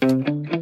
[0.00, 0.57] Nej,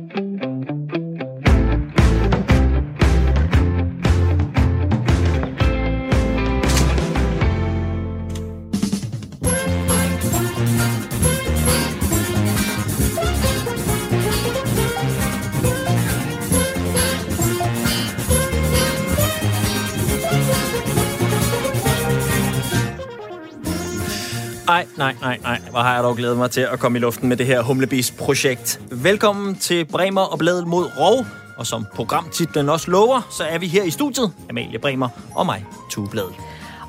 [25.96, 28.80] jeg dog glædet mig til at komme i luften med det her Humlebis-projekt.
[28.90, 31.26] Velkommen til Bremer og Bladet mod Rov.
[31.56, 34.32] Og som programtitlen også lover, så er vi her i studiet.
[34.50, 36.34] Amalie Bremer og mig, Tue Bladet.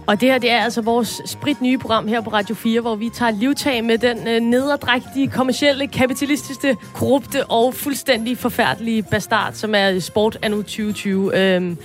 [0.07, 2.95] Og det her, det er altså vores sprit nye program her på Radio 4, hvor
[2.95, 9.75] vi tager livtag med den øh, nederdrægtige, kommercielle, kapitalistiske, korrupte og fuldstændig forfærdelige bastard, som
[9.75, 11.37] er sport anno 2020.
[11.39, 11.77] Øhm,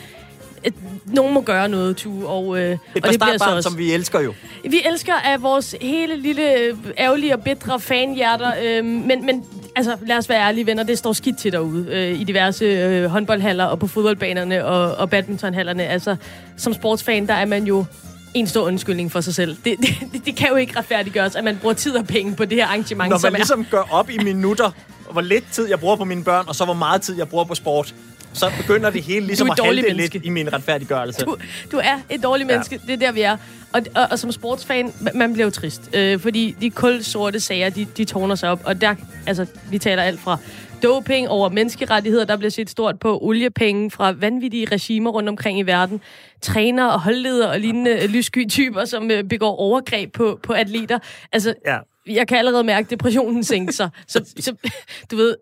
[0.64, 0.74] et,
[1.06, 3.68] nogen må gøre noget, tu, og, øh, Et og det bliver så også.
[3.68, 4.34] som vi elsker jo.
[4.64, 9.44] Vi elsker af vores hele lille øh, ærgerlige og bitre fanhjerter, øh, men, men
[9.76, 13.04] altså, lad os være ærlige venner, det står skidt til derude øh, i diverse øh,
[13.04, 15.86] håndboldhaller og på fodboldbanerne og, og badmintonhallerne.
[15.86, 16.16] Altså,
[16.56, 17.84] som sportsfan, der er man jo
[18.34, 19.56] en stor undskyldning for sig selv.
[19.64, 19.76] Det,
[20.12, 22.66] det, det kan jo ikke retfærdiggøres, at man bruger tid og penge på det her
[22.66, 24.70] arrangement, Når som man ligesom gør op i minutter,
[25.12, 27.44] hvor lidt tid jeg bruger på mine børn, og så hvor meget tid jeg bruger
[27.44, 27.94] på sport,
[28.32, 30.14] så begynder det hele ligesom er at halte menneske.
[30.14, 31.20] lidt i min retfærdiggørelse.
[31.20, 31.24] er...
[31.24, 31.36] Du,
[31.72, 32.54] du er et dårligt Ja.
[32.54, 33.36] menneske, det er der, vi er.
[33.72, 35.82] Og, og, og som sportsfan, ma- man bliver jo trist.
[35.92, 38.60] Øh, fordi de kulsorte sager, de, de tårner sig op.
[38.64, 38.94] Og der,
[39.26, 40.38] altså, vi taler alt fra
[40.82, 45.62] doping over menneskerettigheder, der bliver set stort på oliepenge fra vanvittige regimer rundt omkring i
[45.62, 46.00] verden.
[46.40, 50.98] Træner og holdledere og lignende øh, lyssky typer, som øh, begår overgreb på, på atleter.
[51.32, 51.78] Altså, Ja.
[52.06, 53.90] jeg kan allerede mærke, at depressionen sænker sig.
[54.08, 54.54] Så, så,
[55.10, 55.36] du ved,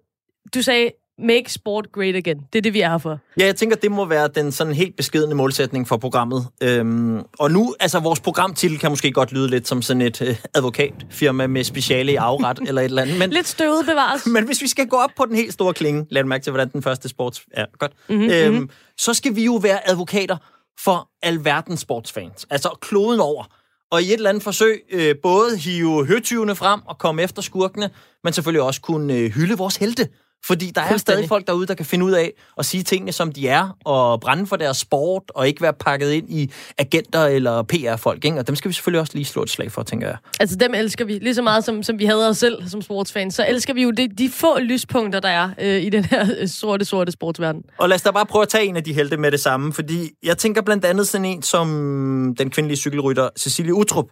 [0.55, 0.91] du sagde,
[1.23, 2.39] make sport great again.
[2.53, 3.19] Det er det, vi er her for.
[3.39, 6.47] Ja, jeg tænker, det må være den sådan helt beskedende målsætning for programmet.
[6.63, 10.37] Øhm, og nu, altså vores programtitel kan måske godt lyde lidt som sådan et øh,
[10.55, 13.19] advokatfirma med speciale i afret eller et eller andet.
[13.19, 14.27] Men, Lidt støvet bevares.
[14.35, 16.69] men hvis vi skal gå op på den helt store klinge, lad mærke til, hvordan
[16.73, 17.43] den første sports...
[17.57, 17.93] Ja, godt.
[18.09, 20.37] Mhm, Mm-hmm, øhm, så skal vi jo være advokater
[20.85, 22.47] for alverdens sportsfans.
[22.51, 23.45] Altså kloden over.
[23.93, 27.91] Og i et eller andet forsøg øh, både hive høtyvene frem og komme efter skurkene,
[28.25, 30.09] men selvfølgelig også kunne øh, hylde vores helte.
[30.47, 33.33] Fordi der er stadig folk derude, der kan finde ud af at sige tingene, som
[33.33, 37.63] de er, og brænde for deres sport, og ikke være pakket ind i agenter eller
[37.63, 38.25] PR-folk.
[38.25, 38.39] Ikke?
[38.39, 40.17] Og dem skal vi selvfølgelig også lige slå et slag for, tænker jeg.
[40.41, 41.19] Altså, dem elsker vi.
[41.19, 43.91] Lige så meget, som, som vi hader os selv som sportsfans, så elsker vi jo
[43.91, 47.63] de, de få lyspunkter, der er øh, i den her øh, sorte, sorte sportsverden.
[47.79, 49.73] Og lad os da bare prøve at tage en af de helte med det samme,
[49.73, 54.07] fordi jeg tænker blandt andet sådan en som den kvindelige cykelrytter Cecilie Utrup.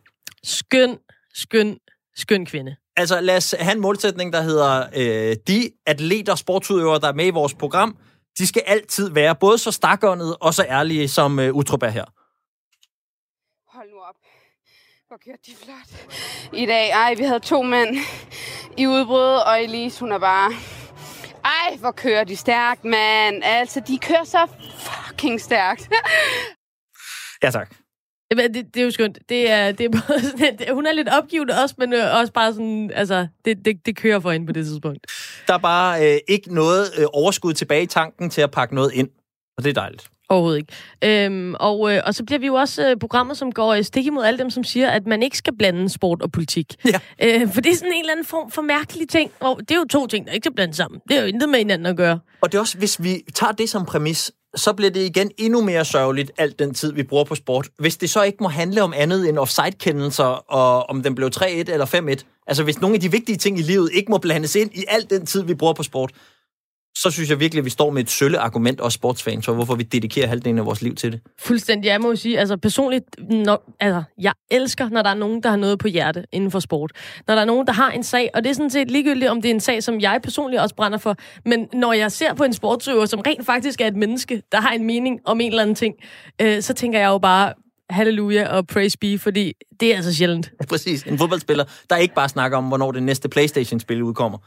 [0.44, 0.96] Skøn,
[1.34, 1.76] skøn,
[2.16, 2.76] skøn kvinde.
[2.98, 7.12] Altså lad os have en målsætning, der hedder, øh, de atleter og sportsudøvere, der er
[7.12, 7.96] med i vores program,
[8.38, 12.04] de skal altid være både så stakåndede og så ærlige, som øh, Utrup er her.
[13.76, 14.14] Hold nu op.
[15.08, 15.90] Hvor kørte de flot.
[16.52, 17.96] I dag, ej, vi havde to mænd
[18.76, 20.52] i udbrud, og Elise, hun er bare...
[21.44, 23.44] Ej, hvor kører de stærkt, mand.
[23.44, 24.46] Altså, de kører så
[24.78, 25.88] fucking stærkt.
[27.42, 27.74] Ja tak.
[28.30, 29.18] Jamen, det, det er jo skønt.
[29.28, 32.32] Det er, det er både, sådan, det, hun er lidt opgivet også, men øh, også
[32.32, 35.06] bare sådan, altså, det, det, det kører for hende på det tidspunkt.
[35.46, 38.92] Der er bare øh, ikke noget øh, overskud tilbage i tanken til at pakke noget
[38.94, 39.08] ind.
[39.56, 40.08] Og det er dejligt.
[40.30, 41.24] Overhovedet ikke.
[41.26, 44.06] Øhm, og, øh, og så bliver vi jo også øh, programmer, som går øh, stik
[44.06, 46.74] imod alle dem, som siger, at man ikke skal blande sport og politik.
[46.84, 47.00] Ja.
[47.22, 49.30] Øh, for det er sådan en eller anden form for mærkelig ting.
[49.40, 51.00] Og det er jo to ting, der ikke skal blande sammen.
[51.08, 52.20] Det er jo intet med hinanden at gøre.
[52.40, 55.60] Og det er også, hvis vi tager det som præmis, så bliver det igen endnu
[55.60, 57.68] mere sørgeligt, alt den tid, vi bruger på sport.
[57.78, 61.44] Hvis det så ikke må handle om andet end offside-kendelser, og om den blev 3-1
[61.46, 61.86] eller
[62.20, 62.42] 5-1.
[62.46, 65.10] Altså hvis nogle af de vigtige ting i livet ikke må blandes ind i al
[65.10, 66.10] den tid, vi bruger på sport,
[67.02, 69.74] så synes jeg virkelig, at vi står med et sølle argument, også sportsfans, for hvorfor
[69.74, 71.20] vi dedikerer halvdelen af vores liv til det.
[71.40, 71.88] Fuldstændig.
[71.88, 75.56] Jeg må sige, altså personligt, når, altså, jeg elsker, når der er nogen, der har
[75.56, 76.92] noget på hjerte inden for sport.
[77.26, 79.42] Når der er nogen, der har en sag, og det er sådan set ligegyldigt, om
[79.42, 81.16] det er en sag, som jeg personligt også brænder for.
[81.44, 84.70] Men når jeg ser på en sportsøver, som rent faktisk er et menneske, der har
[84.70, 85.94] en mening om en eller anden ting,
[86.40, 87.52] øh, så tænker jeg jo bare,
[87.90, 90.50] halleluja og praise be, fordi det er altså sjældent.
[90.68, 91.02] Præcis.
[91.02, 94.38] En fodboldspiller, der ikke bare snakker om, hvornår det næste Playstation-spil udkommer.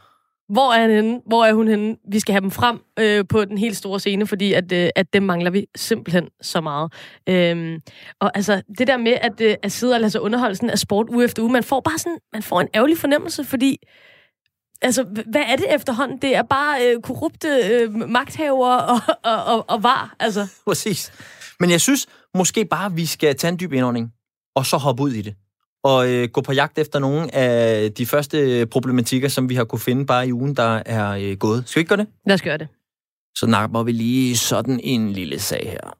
[0.48, 1.20] Hvor er han henne?
[1.26, 1.96] Hvor er hun henne?
[2.12, 5.12] Vi skal have dem frem øh, på den helt store scene, fordi at, øh, at
[5.12, 6.92] dem mangler vi simpelthen så meget.
[7.28, 7.80] Øhm,
[8.20, 10.78] og altså, det der med at, øh, at sidde og lade sig underholde sådan af
[10.78, 13.76] sport uge efter uge, man får bare sådan, man får en ærgerlig fornemmelse, fordi
[14.82, 16.18] altså, hvad er det efterhånden?
[16.22, 20.46] Det er bare øh, korrupte øh, magthavere og, og, og, og var, altså.
[20.66, 21.12] Præcis.
[21.60, 24.12] Men jeg synes måske bare, at vi skal tage en dyb indånding,
[24.54, 25.34] og så hoppe ud i det.
[25.84, 29.78] Og øh, gå på jagt efter nogle af de første problematikker, som vi har kunne
[29.78, 31.64] finde bare i ugen, der er øh, gået.
[31.66, 32.06] Skal vi ikke gøre det?
[32.26, 32.68] Lad os gøre det.
[33.36, 35.96] Så napper vi lige sådan en lille sag her.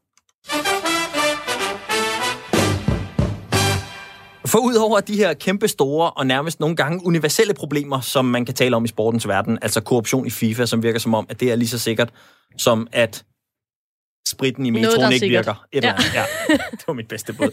[4.46, 8.54] For udover de her kæmpe store og nærmest nogle gange universelle problemer, som man kan
[8.54, 11.52] tale om i sportens verden, altså korruption i FIFA, som virker som om, at det
[11.52, 12.10] er lige så sikkert
[12.56, 13.24] som at
[14.32, 15.46] spritten i metroen ikke sikkert.
[15.46, 15.66] virker.
[15.72, 15.94] Et ja.
[16.14, 16.24] ja,
[16.70, 17.50] det var mit bedste bud.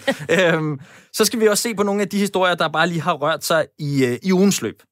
[0.54, 0.80] øhm,
[1.14, 3.46] så skal vi også se på nogle af de historier, der bare lige har rørt
[3.46, 4.84] sig i, øh, i ugens løb.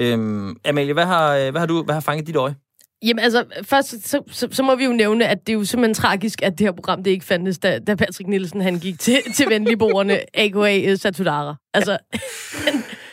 [0.00, 2.54] Øhm, Amalie, hvad har, øh, hvad har du hvad har fanget dit øje?
[3.02, 5.94] Jamen altså, først så, så, så må vi jo nævne, at det er jo simpelthen
[5.94, 9.18] tragisk, at det her program det ikke fandtes, da, da Patrick Nielsen han gik til,
[9.36, 10.96] til venligboerne, a.k.a.
[10.96, 11.56] Satudara.
[11.74, 11.98] Altså,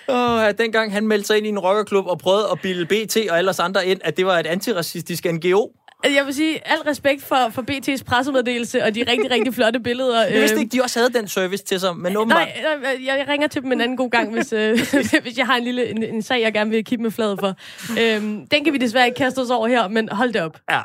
[0.09, 3.17] Åh, ja, dengang han meldte sig ind i en rockerklub og prøvede at bilde BT
[3.29, 5.67] og alle andre ind, at det var et antiracistisk NGO.
[6.03, 10.23] Jeg vil sige, al respekt for, for BT's pressemeddelelse og de rigtig, rigtig flotte billeder.
[10.23, 12.47] Jeg vidste Øhm, ikke, de også havde den service til sig, men åbenbart...
[12.63, 14.79] Nej, nej, jeg ringer til dem en anden god gang, hvis, øh,
[15.23, 17.55] hvis jeg har en lille en, en sag, jeg gerne vil kippe med fladet for.
[17.99, 20.57] Øhm, den kan vi desværre ikke kaste os over her, men hold det op.
[20.71, 20.81] Ja,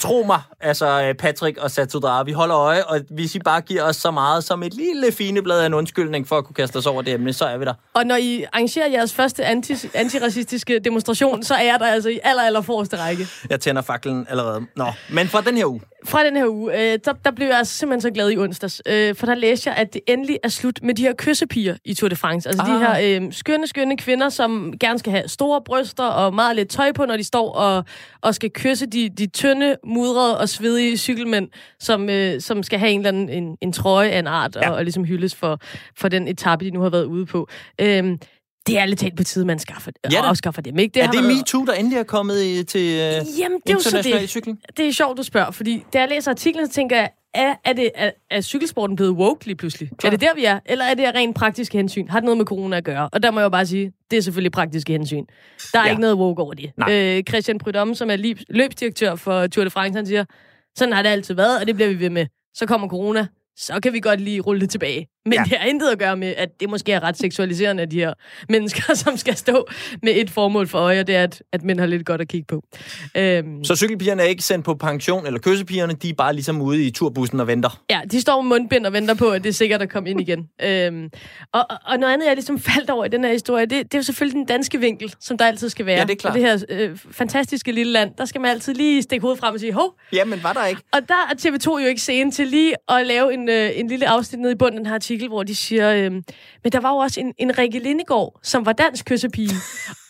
[0.00, 3.96] tro mig, altså Patrick og Satudara, vi holder øje, og hvis I bare giver os
[3.96, 6.86] så meget som et lille fine blad af en undskyldning for at kunne kaste os
[6.86, 7.74] over det emne, så er vi der.
[7.94, 12.20] Og når I arrangerer jeres første anti, antiracistiske demonstration, så er jeg der altså i
[12.22, 13.26] aller, aller forreste række.
[13.50, 14.60] Jeg tænder faklen allerede.
[14.76, 15.80] Nå, men fra den her uge.
[16.04, 18.82] Fra den her uge, øh, der, der blev jeg altså simpelthen så glad i onsdags,
[18.86, 21.94] øh, for der læste jeg, at det endelig er slut med de her kyssepiger i
[21.94, 22.48] Tour de France.
[22.48, 22.70] Altså ah.
[22.70, 26.68] de her øh, skønne, skønne kvinder, som gerne skal have store bryster og meget lidt
[26.68, 27.84] tøj på, når de står og,
[28.20, 31.48] og skal kysse de, de tynde, mudrede og svedige cykelmænd,
[31.80, 34.70] som, øh, som skal have en eller anden en, en trøje af en art Ja.
[34.70, 35.58] og, og ligesom hyldes for,
[35.98, 37.48] for den etape, de nu har været ude på.
[37.80, 38.18] Øh,
[38.66, 41.00] det er lidt talt på tide, man skaffer, Ja ja, afskaffer dem, ikke?
[41.00, 42.90] er har det været- MeToo, der endelig er kommet i, til øh,
[43.38, 44.58] Jamen, det er jo så det cykling?
[44.76, 47.72] det er sjovt, du spørger, fordi da jeg læser artiklen, så tænker jeg, er, er,
[47.72, 49.90] det, er, er cykelsporten blevet woke lige pludselig?
[49.98, 50.08] Klar.
[50.08, 50.60] Er det der, vi er?
[50.66, 52.08] Eller er det rent praktiske hensyn?
[52.08, 53.08] Har det noget med corona at gøre?
[53.12, 55.24] Og der må jeg jo bare sige, det er selvfølgelig praktiske hensyn.
[55.72, 55.90] Der er Ja.
[55.90, 56.70] ikke noget woke over det.
[56.76, 56.92] Nej.
[57.18, 58.16] Øh, Christian Prudhomme, som er
[58.50, 60.24] løbsdirektør for Tour de France, han siger,
[60.76, 62.26] sådan har det altid været, og det bliver vi ved med.
[62.54, 63.26] Så kommer corona,
[63.56, 65.06] så kan vi godt lige rulle det tilbage.
[65.26, 65.40] Men Ja.
[65.40, 65.44] ja.
[65.44, 68.12] det har intet at gøre med, at det måske er ret seksualiserende af de her
[68.48, 69.66] mennesker, som skal stå
[70.02, 72.28] med et formål for øje, og det er, at, at mænd har lidt godt at
[72.28, 72.62] kigge på.
[73.16, 76.84] Øhm, Så cykelpigerne er ikke sendt på pension, eller kyssepigerne, de er bare ligesom ude
[76.86, 77.80] i turbussen og venter.
[77.90, 80.20] Ja, de står med mundbind og venter på, at det er sikkert at komme ind
[80.20, 80.48] igen.
[80.68, 81.10] øhm,
[81.52, 83.94] og, og- og noget andet, jeg ligesom faldt over i den her historie, det, det
[83.94, 85.98] er jo selvfølgelig den danske vinkel, som der altid skal være.
[85.98, 86.30] Ja, det er klart.
[86.34, 86.58] Og det her
[86.90, 89.94] øh, fantastiske lille land, der skal man altid lige stikke hovedet frem og sige, hov.
[90.12, 90.82] Jamen, var der ikke?
[90.92, 94.08] Og der er TV2 jo ikke sen til lige at lave en, øh, en lille
[94.08, 97.20] afsnit nede i bunden her artikel, hvor de siger, øh, men der var jo også
[97.20, 99.54] en, en Rikke Lindegård, som var dansk kyssepige.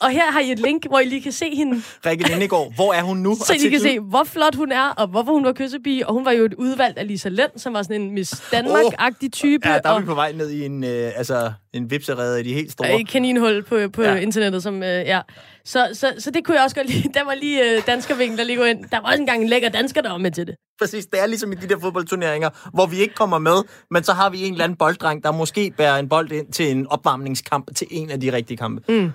[0.00, 2.92] og her har I et link, hvor I lige kan se hende, Rikke Lindegård, hvor
[2.92, 3.34] er hun nu?
[3.46, 3.80] så I kan Artiklen?
[3.80, 6.06] se, hvor flot hun er, og hvorfor hun var kyssepige.
[6.06, 9.32] Og hun var jo et udvalgt af Lisa Lend, som var sådan en Miss Danmark-agtig
[9.32, 9.68] type.
[9.68, 12.44] Ja, der er og vi på vej ned i en, øh, altså, en vipserede af
[12.44, 13.00] de helt store.
[13.00, 14.16] et kaninhul på, på Ja.
[14.16, 15.20] internettet, som, øh, ja.
[15.64, 17.12] Så, så, så det kunne jeg også godt lide.
[17.18, 18.84] Der var lige øh, danskervinkel, der lige går ind.
[18.90, 20.54] Der var også engang en lækker dansker, der var med til det.
[20.80, 23.56] Præcis, det er ligesom i de der fodboldturneringer, hvor vi ikke kommer med,
[23.90, 26.70] men så har vi en eller anden bolddreng, der måske bærer en bold ind til
[26.70, 28.92] en opvarmningskamp til en af de rigtige kampe.
[28.92, 29.10] Mm.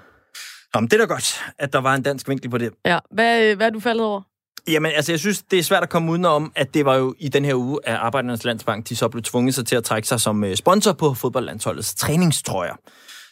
[0.73, 2.71] Nå, men det er da godt, at der var en dansk vinkel på det.
[2.85, 2.99] Ja.
[3.11, 4.21] Hvad, øh, hvad er du faldet over?
[4.67, 7.29] Jamen, altså, jeg synes, det er svært at komme udenom, at det var jo i
[7.29, 10.21] den her uge, at Arbejdernes Landsbank, de så blev tvunget sig til at trække sig
[10.21, 12.73] som øh, sponsor på fodboldlandsholdets træningstrøjer.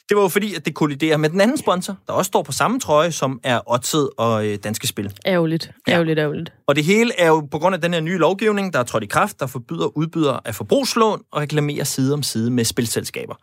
[0.10, 2.52] Det var jo fordi, at det kolliderer med den anden sponsor, der også står på
[2.52, 5.14] samme trøje, som er Odset og øh, Danske Spil.
[5.26, 5.72] Ærgerligt.
[5.88, 5.94] Ja.
[5.94, 6.54] Ærgerligt, ærgerligt.
[6.68, 9.04] Og det hele er jo på grund af den her nye lovgivning, der er trådt
[9.04, 13.36] i kraft, der forbyder udbydere af forbrugslån og reklamere side om side med spilselskaber.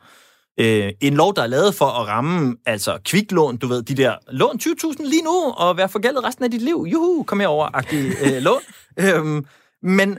[0.61, 4.15] Øh, en lov, der er lavet for at ramme altså kviklån, du ved, de der
[4.31, 6.87] lån 20.000 lige nu, og være forgældet resten af dit liv.
[6.93, 8.61] Juhu, kom herover-agtige øh, lån.
[8.99, 9.47] Øhm,
[9.83, 10.19] men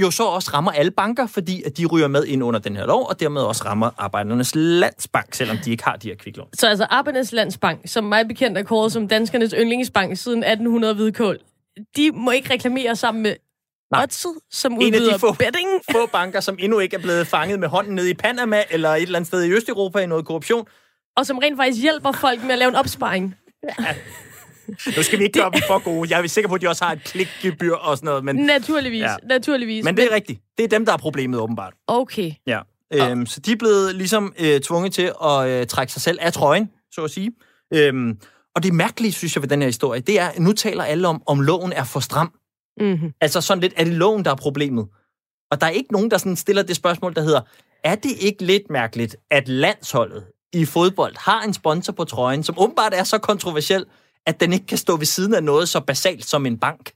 [0.00, 2.86] jo så også rammer alle banker, fordi at de ryger med ind under den her
[2.86, 6.48] lov, og dermed også rammer Arbejdernes Landsbank, selvom de ikke har de her kviklån.
[6.54, 11.38] Så altså Arbejdernes Landsbank, som mig bekendt er kåret som danskernes yndlingsbank siden 1800 hvidkål,
[11.96, 13.34] de må ikke reklamere sammen med
[13.92, 14.02] Nej.
[14.02, 15.68] Odset, som En af de udbyder få- betting.
[15.92, 19.02] Få banker, som endnu ikke er blevet fanget med hånden nede i Panama, eller et
[19.02, 20.66] eller andet sted i Østeuropa i noget korruption,
[21.16, 23.34] og som rent faktisk hjælper folk med at lave en opsparing.
[24.96, 26.16] Nu skal vi ikke gøre dem for gode.
[26.16, 29.00] Jeg er sikker på, at de også har et klikgebyr og sådan noget, men, Naturligvis,
[29.00, 29.10] Ja.
[29.10, 29.16] ja.
[29.24, 29.84] naturligvis.
[29.84, 30.40] men det er rigtigt.
[30.58, 31.72] Det er dem, der er problemet åbenbart.
[31.86, 32.30] Okay.
[32.46, 32.60] Ja.
[32.94, 36.32] Øhm, så de er blevet ligesom øh, tvunget til at øh, trække sig selv af
[36.32, 37.32] trøjen, så at sige.
[37.74, 38.18] Øhm,
[38.56, 41.08] og det mærkelige, synes jeg, ved den her historie, det er, at nu taler alle
[41.08, 42.32] om, om loven er for stram.
[42.80, 43.12] Mm-hmm.
[43.20, 44.88] Altså sådan lidt, er det loven, der er problemet?
[45.50, 47.40] Og der er ikke nogen, der sådan stiller det spørgsmål, der hedder,
[47.84, 52.58] er det ikke lidt mærkeligt, at landsholdet i fodbold har en sponsor på trøjen, som
[52.58, 53.84] åbenbart er så kontroversiel,
[54.26, 56.92] at den ikke kan stå ved siden af noget så basalt som en bank?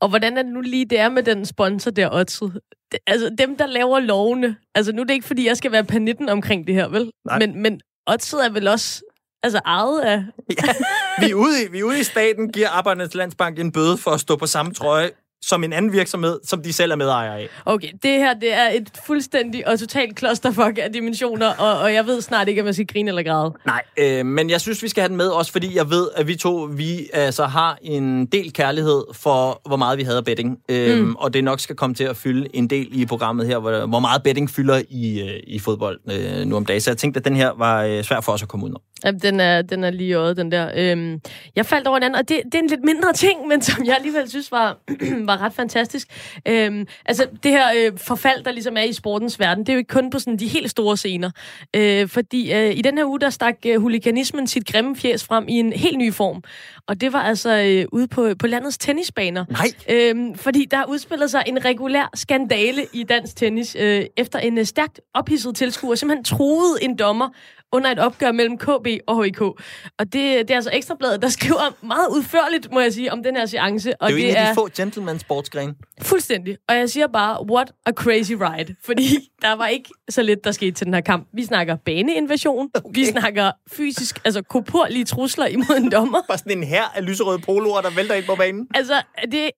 [0.00, 2.60] Og hvordan er det nu lige, det er med den sponsor der, Odset?
[2.92, 4.56] Det, altså, dem, der laver lovene.
[4.74, 7.10] Altså, nu er det ikke, fordi jeg skal være panitten omkring det her, vel?
[7.24, 7.38] Nej.
[7.38, 9.02] Men, men Odset er vel også
[9.42, 10.24] altså, ejet af...
[10.50, 10.72] Ja,
[11.20, 14.10] vi er, ude i, vi er ude i staten, giver Arbejdernes Landsbank en bøde for
[14.10, 15.10] at stå på samme trøje
[15.42, 17.48] som en anden virksomhed, som de selv er medejer af.
[17.64, 22.06] Okay, det her det er et fuldstændig og totalt clusterfuck af dimensioner, og, og jeg
[22.06, 23.52] ved snart ikke, om jeg skal grine eller græde.
[23.66, 26.26] Nej, øh, men jeg synes, vi skal have den med, også fordi jeg ved, at
[26.26, 30.58] vi to vi altså, har en del kærlighed for, hvor meget vi havde betting.
[30.68, 31.16] Øh, mm.
[31.16, 34.00] Og det nok skal komme til at fylde en del i programmet her, hvor, hvor
[34.00, 36.80] meget betting fylder i, øh, i fodbold øh, nu om dagen.
[36.80, 38.70] Så jeg tænkte, at den her var øh, svær for os at komme ud
[39.04, 40.70] Ja, den er, den er lige øjet, den der.
[40.76, 41.20] Øhm,
[41.56, 43.84] jeg faldt over en anden, og det, det er en lidt mindre ting, men som
[43.84, 44.78] jeg alligevel synes var,
[45.30, 46.08] var ret fantastisk.
[46.48, 49.78] Øhm, altså, det her øh, forfald, der ligesom er i sportens verden, det er jo
[49.78, 51.30] ikke kun på sådan de helt store scener.
[51.76, 55.44] Øh, fordi øh, i den her uge, der stak øh, huliganismen sit grimme fjes frem
[55.48, 56.42] i en helt ny form.
[56.86, 59.44] Og det var altså øh, ude på, på landets tennisbaner.
[59.48, 59.66] Nej.
[59.90, 64.64] Øhm, fordi der udspillede sig en regulær skandale i dansk tennis, øh, efter en øh,
[64.64, 67.28] stærkt ophidset tilskuer simpelthen troede en dommer
[67.72, 69.40] under et opgør mellem KB og HIK.
[69.40, 69.54] Og
[69.98, 73.46] det, det er altså Ekstrabladet, der skriver meget udførligt, må jeg sige, om den her
[73.46, 74.02] seance.
[74.02, 75.74] Og det er jo det en af de få gentleman sportsgrene.
[76.02, 76.56] Fuldstændig.
[76.68, 78.74] Og jeg siger bare, what a crazy ride.
[78.84, 79.08] Fordi
[79.42, 81.28] der var ikke så lidt, der skete til den her kamp.
[81.32, 82.70] Vi snakker baneinvasion.
[82.84, 83.00] Okay.
[83.00, 86.18] Vi snakker fysisk, altså korporlige trusler imod en dommer.
[86.28, 88.66] Bare sådan en her af lyserøde poloer, der vælter ind på banen.
[88.74, 89.50] Altså, det,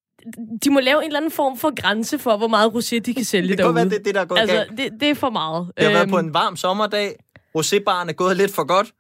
[0.65, 3.25] de må lave en eller anden form for grænse for, hvor meget rosé de kan
[3.25, 3.75] sælge det derude.
[3.75, 5.71] Det kan være, det, det der er gået altså, det, det er for meget.
[5.77, 7.17] Det har været på øhm, en varm sommerdag.
[7.59, 8.93] Rosébaren er gået lidt for godt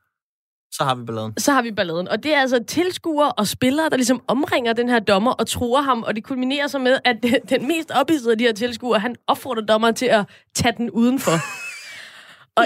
[0.73, 1.35] så har vi balladen.
[1.39, 2.09] Så har vi balladen.
[2.09, 5.81] Og det er altså tilskuere og spillere, der ligesom omringer den her dommer og tror
[5.81, 7.17] ham, og det kulminerer så med, at
[7.51, 11.33] den mest ophidsede af de her tilskuere, han opfordrer dommeren til at tage den udenfor.
[12.57, 12.65] Og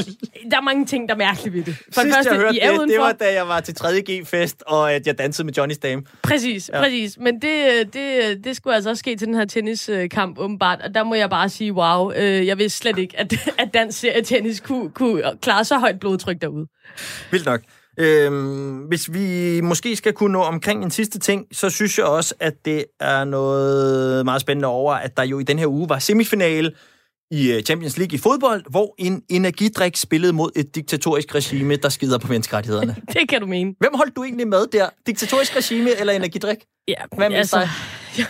[0.50, 1.76] der er mange ting, der er mærkeligt ved det.
[1.94, 2.92] For Sidst første, jeg hørte I er det, udenfor.
[2.92, 6.02] det var da jeg var til 3G-fest, og at jeg dansede med Johnny's Dame.
[6.22, 6.80] Præcis, ja.
[6.80, 7.18] præcis.
[7.18, 10.80] Men det, det, det skulle altså også ske til den her tenniskamp, åbenbart.
[10.82, 14.04] Og der må jeg bare sige, wow, øh, jeg vidste slet ikke, at, at dansk
[14.24, 16.66] tennis kunne, kunne klare så højt blodtryk derude.
[17.30, 17.60] Vildt nok.
[17.98, 22.34] Øhm, hvis vi måske skal kunne nå omkring en sidste ting, så synes jeg også,
[22.40, 25.98] at det er noget meget spændende over, at der jo i den her uge var
[25.98, 26.72] semifinale
[27.30, 31.88] i øh, Champions League i fodbold, hvor en energidrik spillede mod et diktatorisk regime, der
[31.88, 32.96] skider på menneskerettighederne.
[33.14, 33.74] det kan du mene.
[33.78, 34.88] Hvem holdt du egentlig med der?
[35.06, 36.58] Diktatorisk regime eller energidrik?
[36.88, 37.68] Ja, Hvad med altså, dig?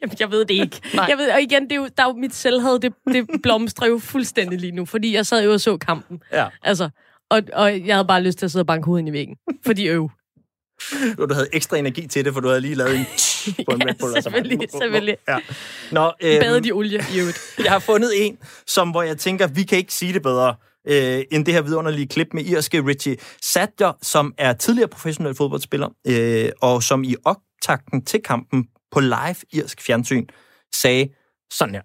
[0.00, 0.80] Jeg, jeg ved det ikke.
[0.94, 1.06] Nej.
[1.08, 3.88] Jeg ved, og igen, det er jo, der er jo mit selvhed, det, det blomstrer
[3.88, 6.22] jo fuldstændig lige nu, fordi jeg sad jo og så kampen.
[6.32, 6.46] Ja.
[6.62, 6.88] Altså,
[7.30, 9.36] og, og jeg havde bare lyst til at sidde og banke hovedet i væggen.
[9.66, 10.10] Fordi øv.
[11.18, 13.06] Du havde ekstra energi til det, for du havde lige lavet en
[13.66, 14.22] på en ja, Red Bull.
[14.22, 15.16] Selvfølgelig, altså, selvfølgelig.
[15.28, 15.38] Ja.
[15.92, 17.38] Nå, øhm, Badet i olie, i øvrigt.
[17.64, 20.54] jeg har fundet en, som, hvor jeg tænker, vi kan ikke sige det bedre,
[20.88, 25.88] øh, end det her vidunderlige klip med irske Richie Sadler, som er tidligere professionel fodboldspiller,
[26.06, 30.26] øh, og som i optakten til kampen på live irsk fjernsyn
[30.74, 31.08] sagde
[31.50, 31.82] sådan her.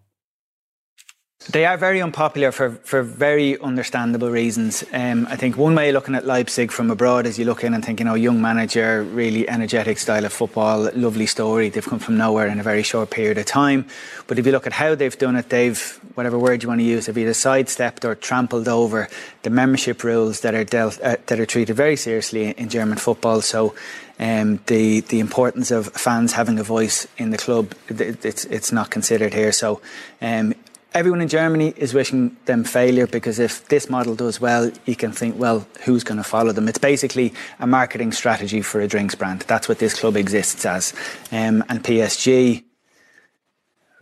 [1.49, 4.83] They are very unpopular for, for very understandable reasons.
[4.93, 7.73] Um, I think one way of looking at Leipzig from abroad is you look in
[7.73, 11.67] and think, you know, young manager, really energetic style of football, lovely story.
[11.67, 13.85] They've come from nowhere in a very short period of time.
[14.27, 16.85] But if you look at how they've done it, they've, whatever word you want to
[16.85, 19.09] use, they've either sidestepped or trampled over
[19.41, 23.41] the membership rules that are dealt, uh, that are treated very seriously in German football.
[23.41, 23.75] So
[24.17, 28.91] um, the the importance of fans having a voice in the club, it's it's not
[28.91, 29.51] considered here.
[29.51, 29.81] So
[30.21, 30.53] um,
[30.93, 35.11] everyone in Germany is wishing them failure because if this model does well, you can
[35.11, 36.67] think, well, who's going to follow them?
[36.67, 39.41] It's basically a marketing strategy for a drinks brand.
[39.41, 40.93] That's what this club exists as.
[41.31, 42.63] Um, and PSG,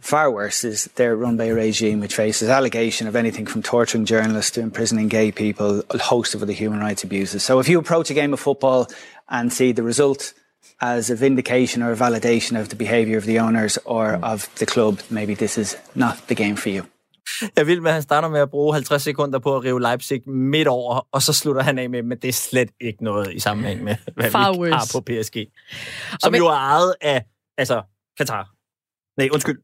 [0.02, 4.06] far worse, is they're run by a regime which faces allegation of anything from torturing
[4.06, 7.44] journalists to imprisoning gay people, a host of other human rights abuses.
[7.44, 8.90] So if you approach a game of football
[9.30, 10.34] and see the result
[10.82, 14.24] as a vindication or a validation of the behavior of the owners or mm.
[14.24, 16.86] of the club, maybe this is not the game for you.
[17.56, 20.30] Jeg vil med, at han starter med at bruge 50 sekunder på at rive Leipzig
[20.30, 23.40] midt over, og så slutter han af med, men det er slet ikke noget i
[23.40, 24.74] sammenhæng med, hvad Far vi worse.
[24.74, 25.36] har på PSG.
[26.20, 27.26] Som jo er ejet af,
[27.58, 27.82] altså,
[28.18, 28.50] Katar.
[29.18, 29.60] Nej, undskyld,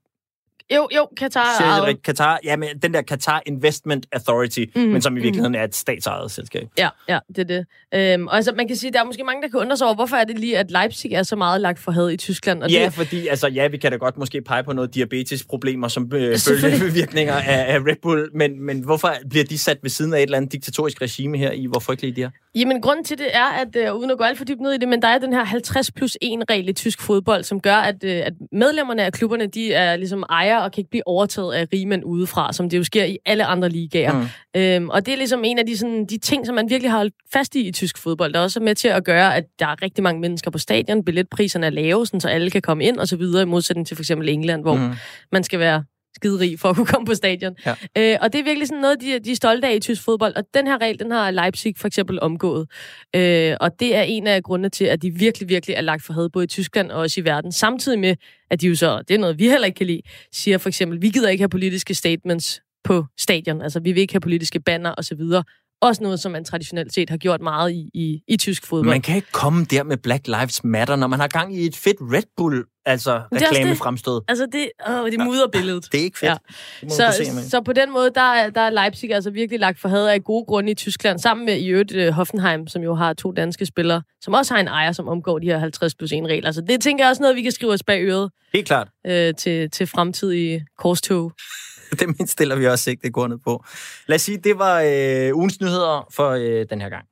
[0.75, 1.57] jo, jo, Qatar.
[1.57, 5.59] Siger Qatar, ja, men den der Qatar Investment Authority, mm, men som i virkeligheden mm.
[5.59, 6.67] er et statsejet selskab.
[6.77, 7.65] Ja, ja, det er det.
[7.93, 9.95] Øhm, og altså, man kan sige, der er måske mange, der kan undre sig over,
[9.95, 12.63] hvorfor er det lige, at Leipzig er så meget lagt for had i Tyskland?
[12.63, 12.93] Og ja, det...
[12.93, 17.33] fordi, altså, ja, vi kan da godt måske pege på noget diabetesproblemer som øh, følgevirkninger
[17.33, 20.37] af, af Red Bull, men, men hvorfor bliver de sat ved siden af et eller
[20.37, 22.29] andet diktatorisk regime her i, hvor frygtelige de er?
[22.59, 24.77] Jamen, grunden til det er, at øh, uden at gå alt for dybt ned i
[24.77, 27.75] det, men der er den her 50 plus 1 regel i tysk fodbold, som gør,
[27.75, 31.53] at, øh, at medlemmerne af klubberne, de er ligesom ejer og kan ikke blive overtaget
[31.53, 34.13] af rigmænd udefra, som det jo sker i alle andre ligaer.
[34.13, 34.61] Mm.
[34.61, 36.97] Øhm, og det er ligesom en af de, sådan, de ting, som man virkelig har
[36.97, 39.65] holdt fast i i tysk fodbold, der også er med til at gøre, at der
[39.65, 42.97] er rigtig mange mennesker på stadion, billetpriserne er lave, sådan, så alle kan komme ind
[42.97, 44.93] og så videre, i modsætning til for eksempel England, hvor mm.
[45.31, 45.83] man skal være
[46.17, 47.55] skiderig for at kunne komme på stadion.
[47.65, 47.73] Ja.
[47.97, 50.35] Øh, og det er virkelig sådan noget, de, de er stolte af i tysk fodbold.
[50.35, 52.67] Og den her regel, den har Leipzig for eksempel omgået.
[53.15, 56.13] Øh, og det er en af grundene til, at de virkelig, virkelig er lagt for
[56.13, 57.51] had, både i Tyskland og også i verden.
[57.51, 58.15] Samtidig med,
[58.51, 61.01] at de jo så, det er noget, vi heller ikke kan lide, siger for eksempel,
[61.01, 63.61] vi gider ikke have politiske statements på stadion.
[63.61, 65.21] Altså, vi vil ikke have politiske banner osv.
[65.81, 68.89] Også noget, som man traditionelt set har gjort meget i, i, i tysk fodbold.
[68.89, 71.75] Man kan ikke komme der med Black Lives Matter, når man har gang i et
[71.75, 73.77] fedt Red Bull, altså det er også reklame det.
[73.77, 74.21] fremstød.
[74.27, 75.87] Altså, det, åh, det mudrer billedet.
[75.91, 76.29] Det er ikke fedt.
[76.31, 76.35] Ja.
[76.81, 79.79] Det så, se, Så, på den måde, der, er- der er Leipzig altså virkelig lagt
[79.79, 82.95] for had af gode grunde i Tyskland, sammen med i øvrigt øh, Hoffenheim, som jo
[82.95, 86.11] har to danske spillere, som også har en ejer, som omgår de her 50 plus
[86.11, 86.51] 1 regler.
[86.51, 88.87] Så det tænker jeg også noget, vi kan skrive os bag øret Helt klart.
[89.07, 91.31] øh, til, til fremtidige korstog.
[91.99, 93.63] Det indstiller vi også ikke det grundet på.
[94.07, 97.05] Lad os sige, det var øh, ugens nyheder for øh, den her gang.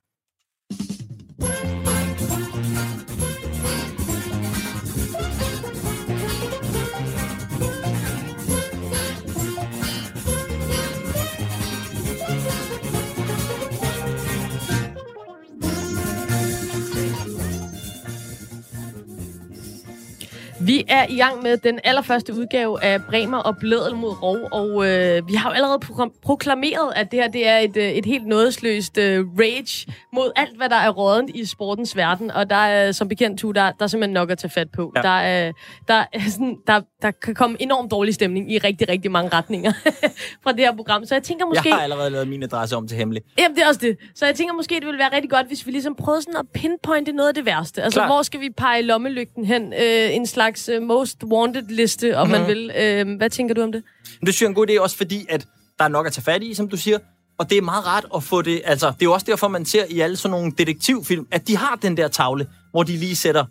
[20.65, 24.88] Vi er i gang med den allerførste udgave af Bremer og Blædel mod Rov, og
[24.88, 28.05] øh, vi har jo allerede pro- proklameret, at det her det er et, øh, et
[28.05, 32.55] helt nådesløst øh, rage mod alt, hvad der er rådent i sportens verden, og der
[32.55, 34.91] er som bekendt, tu, der, der er simpelthen nok at tage fat på.
[34.95, 35.01] Ja.
[35.01, 35.51] Der, er,
[35.88, 39.72] der, er sådan, der, der kan komme enormt dårlig stemning i rigtig, rigtig mange retninger
[40.43, 41.69] fra det her program, så jeg tænker måske...
[41.69, 43.22] Jeg har allerede lavet min adresse om til hemmelig.
[43.39, 43.98] Jamen, det er også det.
[44.15, 46.45] Så jeg tænker måske, det ville være rigtig godt, hvis vi ligesom prøvede sådan at
[46.53, 47.81] pinpointe noget af det værste.
[47.84, 48.10] Altså, Klart.
[48.10, 49.74] hvor skal vi pege lommelygten hen?
[49.74, 52.41] Øh, en slags uh, most wanted-liste, om mm-hmm.
[52.41, 52.71] man vil.
[52.77, 53.83] Øh, hvad tænker du om det?
[54.03, 55.47] Det synes jeg er en god idé også, fordi at
[55.79, 56.97] der er nok at tage fat i, som du siger.
[57.38, 58.62] Og det er meget rart at få det...
[58.65, 61.57] Altså, det er jo også derfor, man ser i alle sådan nogle detektivfilm, at de
[61.57, 63.45] har den der tavle, hvor de lige sætter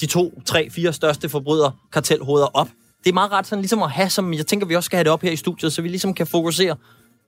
[0.00, 2.68] de to, tre, fire største forbryder kartelhoveder op.
[3.04, 5.04] Det er meget rart sådan ligesom at have, som jeg tænker, vi også skal have
[5.04, 6.76] det op her i studiet, så vi ligesom kan fokusere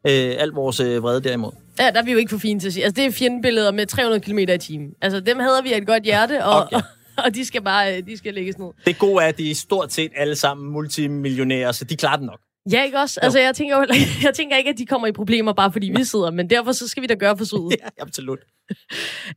[0.06, 1.52] øh, alt vores øh, vrede derimod.
[1.78, 2.84] Ja, der er vi jo ikke for fine til at sige.
[2.84, 4.90] Altså, det er fjendebilleder med 300 km i timen.
[5.02, 6.76] Altså, dem hader vi af et godt hjerte, og, Okay.
[6.76, 6.82] og,
[7.24, 8.68] og de skal bare øh, de skal lægges ned.
[8.86, 12.26] Det gode er, at de er stort set alle sammen multimillionærer, så de klarer den
[12.26, 12.40] nok.
[12.72, 13.20] Ja, ikke også?
[13.22, 13.86] Altså, jeg tænker, jo
[14.26, 16.88] jeg tænker ikke, at de kommer i problemer, bare fordi vi sidder, men derfor så
[16.88, 17.76] skal vi da gøre forsøget.
[17.80, 18.38] Ja, absolut.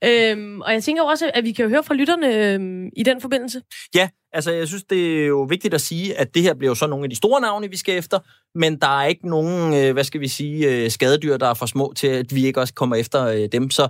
[0.03, 3.21] Øhm, og jeg tænker også, at vi kan jo høre fra lytterne øhm, i den
[3.21, 3.61] forbindelse.
[3.95, 6.75] Ja, altså jeg synes, det er jo vigtigt at sige, at det her bliver jo
[6.75, 8.19] så nogle af de store navne, vi skal efter,
[8.55, 11.65] men der er ikke nogen, øh, hvad skal vi sige, øh, skadedyr, der er for
[11.65, 13.69] små til, at vi ikke også kommer efter øh, dem.
[13.69, 13.89] Så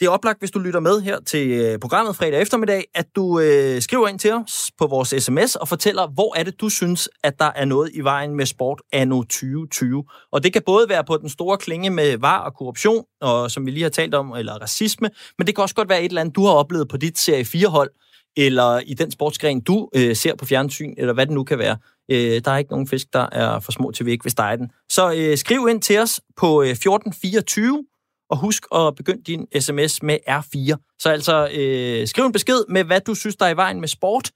[0.00, 3.40] det er oplagt, hvis du lytter med her til øh, programmet fredag eftermiddag, at du
[3.40, 7.08] øh, skriver ind til os på vores sms og fortæller, hvor er det, du synes,
[7.24, 10.04] at der er noget i vejen med sport anno 2020.
[10.32, 13.66] Og det kan både være på den store klinge med var og korruption, og som
[13.66, 16.20] vi lige har talt om, eller racisme, men det kan også godt være et eller
[16.20, 17.90] andet, du har oplevet på dit serie 4-hold,
[18.36, 21.76] eller i den sportsgren, du øh, ser på fjernsyn, eller hvad det nu kan være.
[22.10, 24.56] Øh, der er ikke nogen fisk, der er for små til, vi ikke vil stege
[24.56, 24.70] den.
[24.88, 27.84] Så øh, skriv ind til os på øh, 1424,
[28.32, 30.96] og husk at begynde din sms med R4.
[30.98, 33.88] Så altså øh, skriv en besked med, hvad du synes, der er i vejen med
[33.88, 34.30] sport,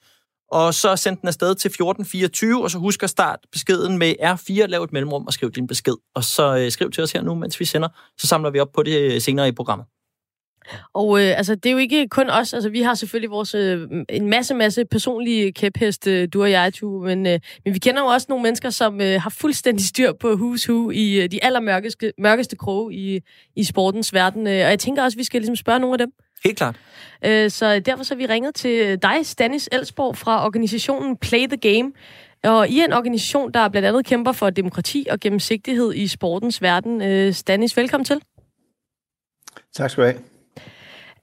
[0.52, 4.66] og så send den afsted til 1424, og så husk at starte beskeden med R4,
[4.66, 5.94] lav et mellemrum og skriv din besked.
[6.14, 8.72] Og så øh, skriv til os her nu, mens vi sender, så samler vi op
[8.74, 9.87] på det øh, senere i programmet.
[10.92, 12.55] Og øh, altså, det er jo ikke kun os.
[12.55, 17.05] Altså, vi har selvfølgelig vores, øh, en masse, masse personlige kæpheste, du og jeg, tu,
[17.05, 20.33] men, øh, men vi kender jo også nogle mennesker, som øh, har fuldstændig styr på
[20.33, 23.20] who's who i øh, de allermørkeste mørkeste kroge i,
[23.57, 24.46] i sportens verden.
[24.46, 26.12] Øh, og jeg tænker også, at vi skal ligesom spørge nogle af dem.
[26.44, 26.76] Helt klart.
[27.24, 31.57] Øh, så derfor så har vi ringet til dig, Stanis Elsborg, fra organisationen Play the
[31.57, 31.92] Game.
[32.44, 36.62] Og I er en organisation, der blandt andet kæmper for demokrati og gennemsigtighed i sportens
[36.62, 37.02] verden.
[37.02, 38.20] Øh, Stanis, velkommen til.
[39.74, 40.36] Tak skal du have.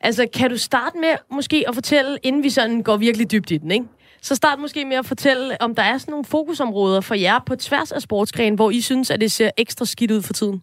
[0.03, 3.57] Altså, kan du starte med måske at fortælle, inden vi sådan går virkelig dybt i
[3.57, 3.85] den, ikke?
[4.21, 7.55] Så start måske med at fortælle, om der er sådan nogle fokusområder for jer på
[7.55, 10.61] tværs af sportsgren, hvor I synes, at det ser ekstra skidt ud for tiden.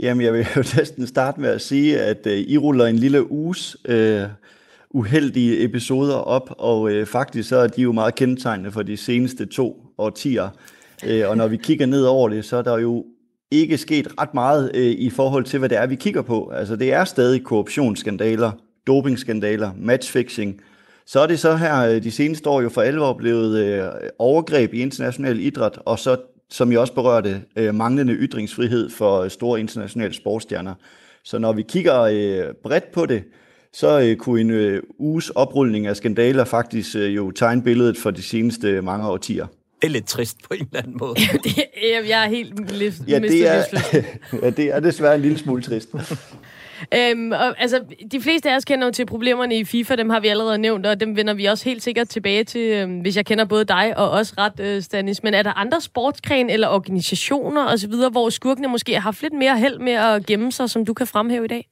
[0.00, 3.30] Jamen, jeg vil jo næsten starte med at sige, at øh, I ruller en lille
[3.30, 4.22] uges øh,
[4.90, 9.46] uheldige episoder op, og øh, faktisk så er de jo meget kendetegnende for de seneste
[9.46, 10.48] to årtier.
[11.06, 13.04] Øh, og når vi kigger ned over det, så er der jo
[13.52, 16.50] ikke sket ret meget øh, i forhold til, hvad det er, vi kigger på.
[16.54, 18.50] Altså, det er stadig korruptionsskandaler,
[18.86, 20.60] dopingskandaler, matchfixing.
[21.06, 23.88] Så er det så her øh, de seneste år jo for alvor blevet øh,
[24.18, 26.16] overgreb i international idræt, og så
[26.52, 30.74] som jeg også berørte, øh, manglende ytringsfrihed for øh, store internationale sportsstjerner.
[31.24, 33.24] Så når vi kigger øh, bredt på det,
[33.72, 38.10] så øh, kunne en øh, uges oprulning af skandaler faktisk øh, jo tegne billedet for
[38.10, 39.46] de seneste mange årtier.
[39.82, 41.14] Det er lidt trist på en eller anden måde.
[41.14, 43.62] Det, jeg er helt lidt Ja, det er,
[44.42, 45.88] ja, det er desværre en lille smule trist.
[46.94, 47.80] Øhm, og, altså,
[48.12, 50.86] de fleste af os kender jo til problemerne i FIFA, dem har vi allerede nævnt,
[50.86, 53.96] og dem vender vi også helt sikkert tilbage til, øhm, hvis jeg kender både dig
[53.96, 55.22] og også ret, øh, Stanis.
[55.22, 59.58] Men er der andre sportsgren eller organisationer osv., hvor skurkene måske har haft lidt mere
[59.58, 61.71] held med at gemme sig, som du kan fremhæve i dag?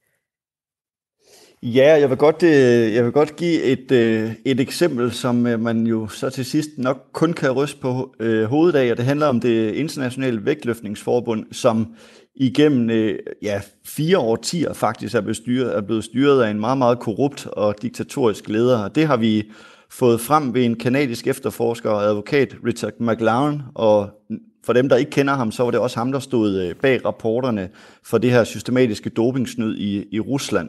[1.63, 5.61] Ja, jeg vil godt, øh, jeg vil godt give et, øh, et eksempel, som øh,
[5.61, 8.15] man jo så til sidst nok kun kan ryste på
[8.47, 11.95] hovedet af, og det handler om det internationale vægtløftningsforbund, som
[12.35, 16.99] igennem ja, fire årtier faktisk er blevet, styret, er blevet styret af en meget, meget
[16.99, 18.89] korrupt og diktatorisk leder.
[18.89, 19.51] Det har vi
[19.91, 24.11] fået frem ved en kanadisk efterforsker og advokat, Richard McLaren, og
[24.65, 27.69] for dem, der ikke kender ham, så var det også ham, der stod bag rapporterne
[28.05, 30.69] for det her systematiske dopingsnyd i, i Rusland.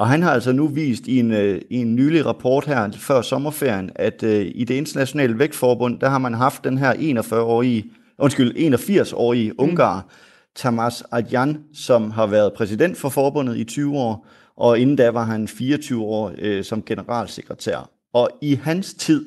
[0.00, 3.22] Og han har altså nu vist i en, øh, i en nylig rapport her før
[3.22, 7.84] sommerferien, at øh, i det internationale vægtforbund, der har man haft den her 41-årige,
[8.18, 10.10] undskyld, 81-årige ungar, mm.
[10.56, 15.24] Tamas Adjan, som har været præsident for forbundet i 20 år, og inden da var
[15.24, 17.90] han 24 år øh, som generalsekretær.
[18.12, 19.26] Og i hans tid,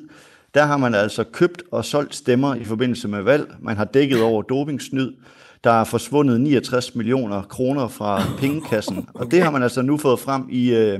[0.54, 3.54] der har man altså købt og solgt stemmer i forbindelse med valg.
[3.60, 5.12] Man har dækket over dopingsnyd.
[5.64, 10.20] Der er forsvundet 69 millioner kroner fra pengekassen, og det har man altså nu fået
[10.20, 10.98] frem i, øh,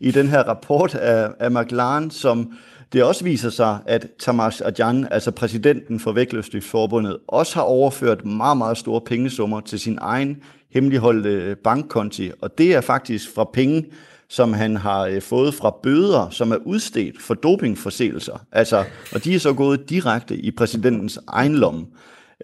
[0.00, 2.52] i den her rapport af, af McLaren, som
[2.92, 8.56] det også viser sig, at Tamas Adjan, altså præsidenten for Vægtløftningsforbundet, også har overført meget,
[8.56, 10.36] meget store pengesummer til sin egen
[10.70, 13.86] hemmeligholdte bankkonti, og det er faktisk fra penge,
[14.28, 18.46] som han har øh, fået fra bøder, som er udstedt for dopingforseelser.
[18.52, 21.86] Altså, og de er så gået direkte i præsidentens egen lomme.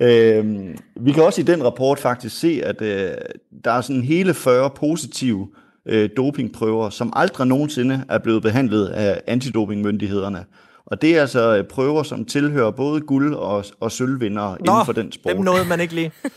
[0.00, 0.68] Øh,
[1.00, 3.11] vi kan også i den rapport faktisk se, at øh,
[3.64, 5.48] der er sådan hele 40 positive
[5.87, 10.44] øh, dopingprøver, som aldrig nogensinde er blevet behandlet af antidopingmyndighederne.
[10.87, 14.87] Og det er altså øh, prøver, som tilhører både guld- og, og sølvvindere Nå, inden
[14.87, 15.37] for den sport.
[15.37, 16.12] dem nåede man ikke lige.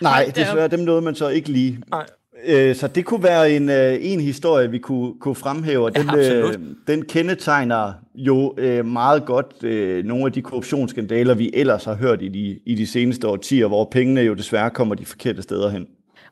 [0.00, 1.78] Nej, desværre, dem nåede man så ikke lige.
[1.90, 2.06] Nej.
[2.44, 6.10] Øh, så det kunne være en, øh, en historie, vi kunne, kunne fremhæve, og den,
[6.14, 6.52] ja,
[6.86, 9.62] den kendetegner jo meget godt
[10.06, 13.88] nogle af de korruptionsskandaler, vi ellers har hørt i de, i de seneste årtier, hvor
[13.90, 15.86] pengene jo desværre kommer de forkerte steder hen.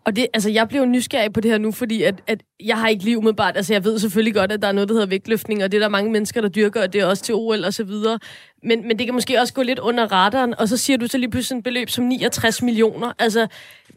[0.06, 2.88] Og det, altså, jeg blev nysgerrig på det her nu, fordi at, at jeg har
[2.88, 5.64] ikke lige umiddelbart, altså jeg ved selvfølgelig godt, at der er noget, der hedder vægtløftning,
[5.64, 7.74] og det er der mange mennesker, der dyrker, og det er også til OL og
[7.74, 8.18] så videre.
[8.62, 11.18] Men, men det kan måske også gå lidt under radaren, og så siger du så
[11.18, 13.12] lige pludselig et beløb som 69 millioner.
[13.18, 13.46] Altså,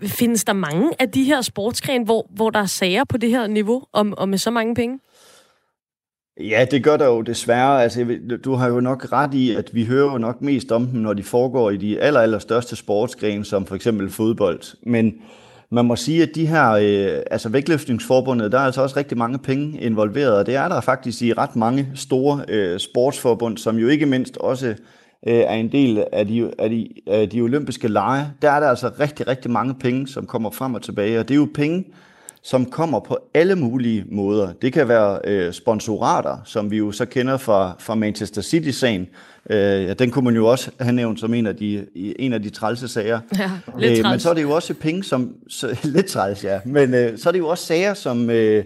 [0.03, 3.47] findes der mange af de her sportsgrene, hvor, hvor der er sager på det her
[3.47, 4.99] niveau, og, og med så mange penge?
[6.39, 7.83] Ja, det gør der jo desværre.
[7.83, 10.99] Altså, du har jo nok ret i, at vi hører jo nok mest om dem,
[10.99, 14.61] når de foregår i de aller, aller største sportsgrene, som for eksempel fodbold.
[14.83, 15.21] Men
[15.69, 19.37] man må sige, at de her, øh, altså vægtløftningsforbundet, der er altså også rigtig mange
[19.39, 23.87] penge involveret, og det er der faktisk i ret mange store øh, sportsforbund, som jo
[23.87, 24.75] ikke mindst også øh,
[25.23, 28.27] er en del af de, af, de, af de olympiske lege.
[28.41, 31.33] Der er der altså rigtig, rigtig mange penge, som kommer frem og tilbage, og det
[31.33, 31.85] er jo penge,
[32.47, 34.53] som kommer på alle mulige måder.
[34.61, 39.07] Det kan være øh, sponsorater, som vi jo så kender fra, fra Manchester City-sagen.
[39.49, 42.41] Øh, ja, den kunne man jo også have nævnt som en af de, en af
[42.41, 43.19] de trælse sager.
[43.39, 45.35] Ja, lidt øh, men så er det jo også penge, som...
[45.49, 46.59] Så, lidt træls, ja.
[46.65, 48.29] Men øh, så er det jo også sager, som...
[48.29, 48.63] Øh,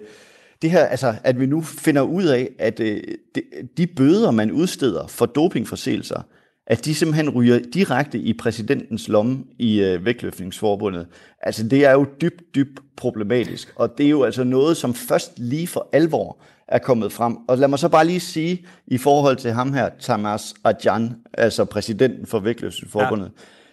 [0.61, 3.01] det her, altså, at vi nu finder ud af, at øh,
[3.35, 3.41] de,
[3.77, 6.21] de bøder, man udsteder for dopingforseelser,
[6.67, 11.07] at de simpelthen ryger direkte i præsidentens lomme i øh, vægtløftningsforbundet.
[11.41, 15.39] Altså det er jo dybt, dybt problematisk, og det er jo altså noget, som først
[15.39, 17.37] lige for alvor er kommet frem.
[17.47, 21.65] Og lad mig så bare lige sige, i forhold til ham her, Tamas Adjan, altså
[21.65, 23.31] præsidenten for vægtløftningsforbundet,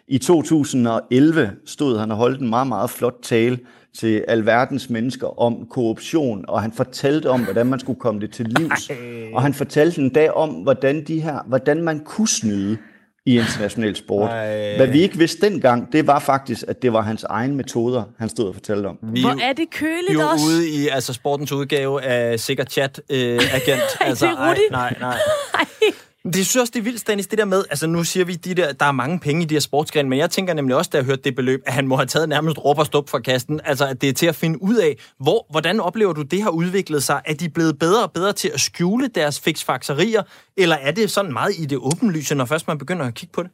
[0.08, 0.14] ja.
[0.14, 3.58] i 2011 stod han og holdt en meget, meget flot tale
[3.94, 8.46] til alverdens mennesker om korruption, og han fortalte om, hvordan man skulle komme det til
[8.46, 8.90] livs.
[9.34, 12.78] Og han fortalte en dag om, hvordan, de her, hvordan man kunne snyde
[13.26, 14.30] i international sport.
[14.30, 14.76] Ej.
[14.76, 18.28] Hvad vi ikke vidste dengang, det var faktisk, at det var hans egen metoder, han
[18.28, 18.98] stod og fortalte om.
[19.02, 20.44] Vi Hvor er det køligt vi også?
[20.46, 23.82] ude i altså, sportens udgave af sikker chat-agent.
[24.00, 25.18] Øh, altså, det er nej, nej.
[26.24, 28.54] Det synes også, det er vildt, Stanis, det der med, altså nu siger vi, de
[28.54, 30.98] der, der er mange penge i de her sportsgrene, men jeg tænker nemlig også, da
[30.98, 33.60] jeg hørte det beløb, at han må have taget nærmest råb og stop fra kasten.
[33.64, 36.50] Altså, at det er til at finde ud af, hvor, hvordan oplever du, det har
[36.50, 37.22] udviklet sig?
[37.24, 40.22] Er de blevet bedre og bedre til at skjule deres fiksfakserier,
[40.56, 43.42] eller er det sådan meget i det åbenlyse, når først man begynder at kigge på
[43.42, 43.50] det?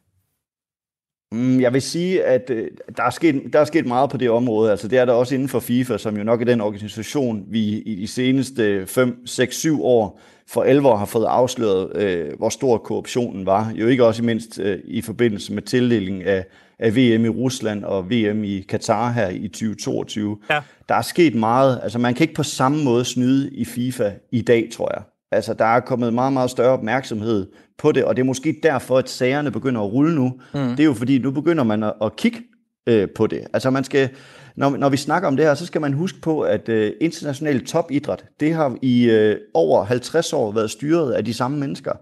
[1.31, 4.29] Mm, jeg vil sige, at øh, der, er sket, der er sket meget på det
[4.29, 4.71] område.
[4.71, 7.79] Altså, det er der også inden for FIFA, som jo nok er den organisation, vi
[7.79, 12.77] i de seneste 5, 6, 7 år for alvor har fået afsløret, øh, hvor stor
[12.77, 13.71] korruptionen var.
[13.75, 16.45] Jo ikke også mindst øh, i forbindelse med tildelingen af,
[16.79, 20.37] af VM i Rusland og VM i Katar her i 2022.
[20.49, 20.61] Ja.
[20.89, 21.79] Der er sket meget.
[21.83, 25.03] Altså man kan ikke på samme måde snyde i FIFA i dag, tror jeg.
[25.31, 28.97] Altså der er kommet meget, meget større opmærksomhed på det, og det er måske derfor,
[28.97, 30.33] at sagerne begynder at rulle nu.
[30.53, 30.69] Mm.
[30.69, 32.39] Det er jo fordi, nu begynder man at, at kigge
[32.87, 33.41] øh, på det.
[33.53, 34.09] Altså man skal,
[34.55, 37.65] når, når vi snakker om det her, så skal man huske på, at øh, international
[37.65, 41.93] topidræt, det har i øh, over 50 år været styret af de samme mennesker.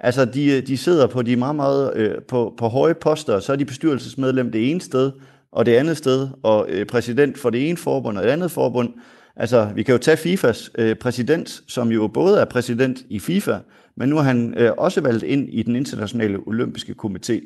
[0.00, 3.52] Altså, de, øh, de sidder på de meget, meget øh, på, på høje poster, så
[3.52, 5.12] er de bestyrelsesmedlem det ene sted,
[5.52, 8.88] og det andet sted, og øh, præsident for det ene forbund og det andet forbund.
[9.36, 13.58] Altså, vi kan jo tage FIFAs øh, præsident, som jo både er præsident i FIFA,
[13.96, 17.40] men nu er han øh, også valgt ind i den internationale olympiske komité.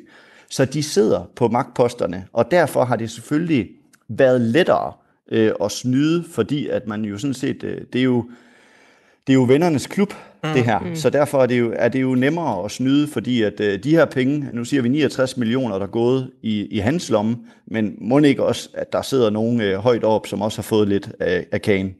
[0.49, 3.69] Så de sidder på magtposterne, og derfor har det selvfølgelig
[4.09, 4.93] været lettere
[5.31, 8.29] øh, at snyde, fordi at man jo sådan set, øh, det er jo,
[9.27, 10.79] det er jo vennernes klub, mm, det her.
[10.79, 10.95] Mm.
[10.95, 13.91] Så derfor er det, jo, er det jo nemmere at snyde, fordi at øh, de
[13.91, 17.95] her penge, nu siger vi 69 millioner, der er gået i, i hans lomme, men
[18.01, 21.11] må ikke også, at der sidder nogen øh, højt op, som også har fået lidt
[21.19, 21.95] af, af kagen.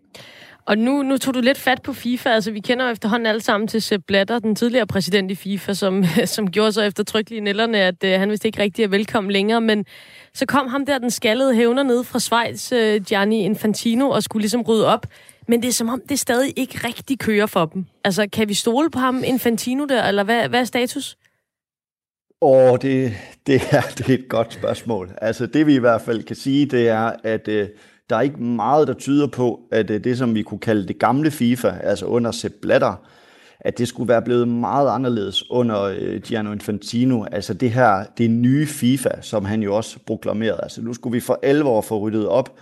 [0.65, 2.29] Og nu, nu tog du lidt fat på FIFA.
[2.29, 5.73] Altså, vi kender jo efterhånden alle sammen til Sepp Blatter, den tidligere præsident i FIFA,
[5.73, 9.31] som, som gjorde så eftertrykkelige i nælderne, at øh, han vist ikke rigtig er velkommen
[9.31, 9.61] længere.
[9.61, 9.85] Men
[10.33, 14.41] så kom ham der, den skaldede hævner ned fra Schweiz, øh, Gianni Infantino, og skulle
[14.41, 15.07] ligesom rydde op.
[15.47, 17.85] Men det er som om, det stadig ikke rigtig kører for dem.
[18.03, 21.17] Altså, kan vi stole på ham, Infantino der, eller hvad, hvad er status?
[22.41, 23.13] Åh, oh, det,
[23.47, 25.09] det, er, det er et godt spørgsmål.
[25.21, 27.67] Altså, det vi i hvert fald kan sige, det er, at Øh,
[28.09, 30.99] der er ikke meget, der tyder på, at øh, det, som vi kunne kalde det
[30.99, 32.95] gamle FIFA, altså under Sepp Blatter,
[33.59, 37.23] at det skulle være blevet meget anderledes under øh, Gianno Infantino.
[37.31, 40.59] Altså det her, det nye FIFA, som han jo også proklamerede.
[40.63, 42.59] Altså nu skulle vi for alvor få ryddet op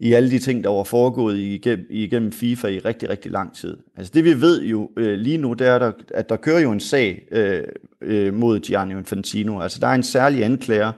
[0.00, 3.76] i alle de ting, der var foregået igennem, igennem FIFA i rigtig, rigtig lang tid.
[3.96, 6.72] Altså det vi ved jo øh, lige nu, det er, der, at der kører jo
[6.72, 7.62] en sag øh,
[8.00, 9.60] øh, mod Gianni Infantino.
[9.60, 10.92] Altså der er en særlig anklager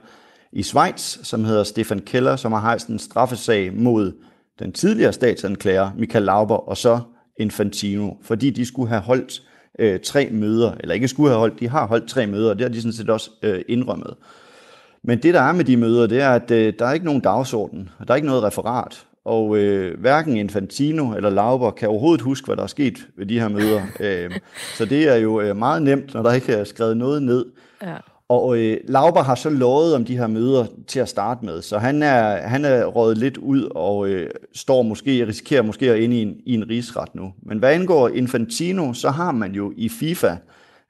[0.51, 4.11] i Schweiz, som hedder Stefan Keller, som har hejst en straffesag mod
[4.59, 6.99] den tidligere statsanklager, Michael Lauber, og så
[7.39, 9.41] Infantino, fordi de skulle have holdt
[9.79, 12.63] øh, tre møder, eller ikke skulle have holdt, de har holdt tre møder, og det
[12.63, 14.13] har de sådan set også øh, indrømmet.
[15.03, 17.21] Men det, der er med de møder, det er, at øh, der er ikke nogen
[17.21, 19.05] dagsorden, og der er ikke noget referat.
[19.25, 23.39] Og øh, hverken Infantino eller Lauber kan overhovedet huske, hvad der er sket ved de
[23.39, 23.81] her møder.
[23.99, 24.31] øh,
[24.77, 27.45] så det er jo øh, meget nemt, når der ikke er skrevet noget ned.
[27.81, 27.95] Ja.
[28.31, 31.77] Og øh, Lauber har så lovet om de her møder til at starte med, så
[31.77, 36.13] han er, han er rådet lidt ud og øh, står måske, risikerer måske at ind
[36.13, 37.33] i en, i en rigsret nu.
[37.41, 40.35] Men hvad angår Infantino, så har man jo i FIFA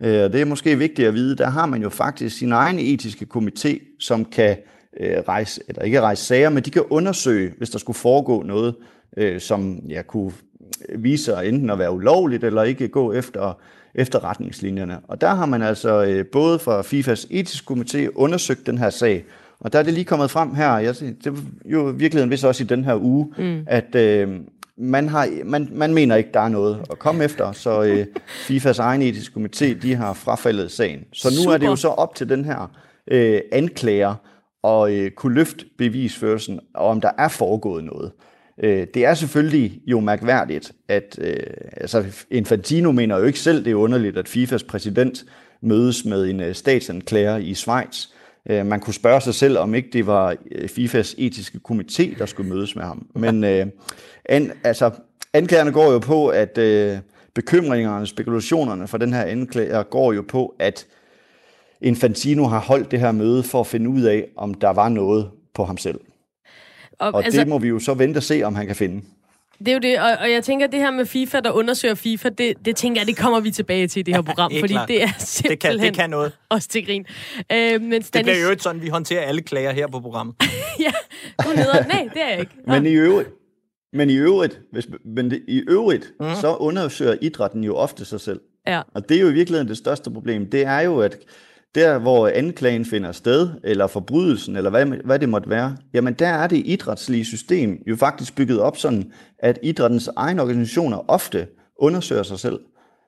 [0.01, 2.79] Øh, og det er måske vigtigt at vide, der har man jo faktisk sin egen
[2.79, 4.57] etiske komité, som kan
[4.99, 8.75] øh, rejse, eller ikke rejse sager, men de kan undersøge, hvis der skulle foregå noget,
[9.17, 10.31] øh, som ja, kunne
[10.95, 13.59] vise sig enten at være ulovligt, eller ikke gå efter,
[13.95, 14.99] efter retningslinjerne.
[15.07, 19.25] Og der har man altså både fra FIFAs etiske komité undersøgt den her sag,
[19.59, 21.31] og der er det lige kommet frem her, jeg, det er
[21.65, 23.63] jo i virkeligheden vist også i den her uge, mm.
[23.67, 23.95] at,
[24.81, 28.05] man, har, man, man mener ikke, der er noget at komme efter, så øh,
[28.47, 30.99] FIFAs egen etiske komité, de har frafaldet sagen.
[31.13, 31.53] Så nu Super.
[31.53, 32.71] er det jo så op til den her
[33.11, 34.15] øh, anklager
[34.63, 38.11] at øh, kunne løfte bevisførelsen, og om der er foregået noget.
[38.63, 41.35] Øh, det er selvfølgelig jo mærkværdigt, at øh,
[41.77, 45.25] altså Infantino mener jo ikke selv, det er underligt, at FIFAs præsident
[45.61, 48.07] mødes med en øh, statsanklager i Schweiz.
[48.49, 52.25] Øh, man kunne spørge sig selv, om ikke det var øh, FIFAs etiske komité, der
[52.25, 53.07] skulle mødes med ham.
[53.15, 53.67] Men øh,
[54.25, 54.91] an, altså,
[55.33, 56.97] anklagerne går jo på, at øh,
[57.33, 60.87] bekymringerne, spekulationerne for den her anklager går jo på, at
[61.81, 65.29] Infantino har holdt det her møde for at finde ud af, om der var noget
[65.53, 65.99] på ham selv.
[67.01, 69.01] Og, og altså, det må vi jo så vente og se, om han kan finde.
[69.59, 71.95] Det er jo det, og, og jeg tænker, at det her med FIFA, der undersøger
[71.95, 74.73] FIFA, det, det tænker jeg, det kommer vi tilbage til i det her program, fordi
[74.73, 74.87] klart.
[74.87, 76.31] det er simpelthen det kan, det kan noget.
[76.49, 77.05] også til grin.
[77.51, 78.09] Øh, men Stanis...
[78.09, 80.35] Det bliver jo ikke sådan, vi håndterer alle klager her på programmet.
[80.85, 80.91] ja,
[81.43, 82.51] du er Nej, det er jeg ikke.
[82.67, 83.29] Men i øvrigt,
[83.93, 86.25] men i øvrigt, hvis, men det, i øvrigt mm.
[86.41, 88.39] så undersøger idrætten jo ofte sig selv.
[88.67, 88.81] Ja.
[88.93, 90.49] Og det er jo i virkeligheden det største problem.
[90.49, 91.17] Det er jo, at
[91.75, 96.27] der hvor anklagen finder sted, eller forbrydelsen, eller hvad, hvad det måtte være, jamen der
[96.27, 101.47] er det idrætslige system jo faktisk bygget op sådan, at idrættens egne organisationer ofte
[101.79, 102.59] undersøger sig selv.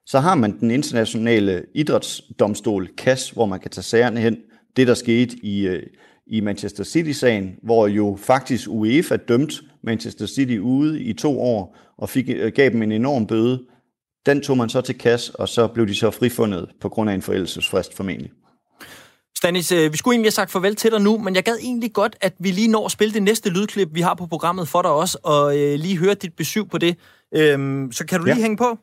[0.06, 4.38] Så har man den internationale idrætsdomstol, CAS, hvor man kan tage sagerne hen.
[4.76, 5.84] Det, der skete i, øh,
[6.28, 12.10] i Manchester City-sagen, hvor jo faktisk UEFA dømte Manchester City ude i to år, og
[12.10, 13.63] fik, øh, gav dem en enorm bøde.
[14.26, 17.13] Den tog man så til CAS, og så blev de så frifundet på grund af
[17.13, 18.32] en forældelsesfrist formentlig.
[19.43, 21.93] Stanis, øh, vi skulle egentlig have sagt farvel til dig nu, men jeg gad egentlig
[21.93, 24.82] godt, at vi lige når at spille det næste lydklip, vi har på programmet for
[24.82, 26.97] dig også, og øh, lige høre dit besøg på det.
[27.36, 28.41] Øhm, så kan du lige ja.
[28.41, 28.77] hænge på?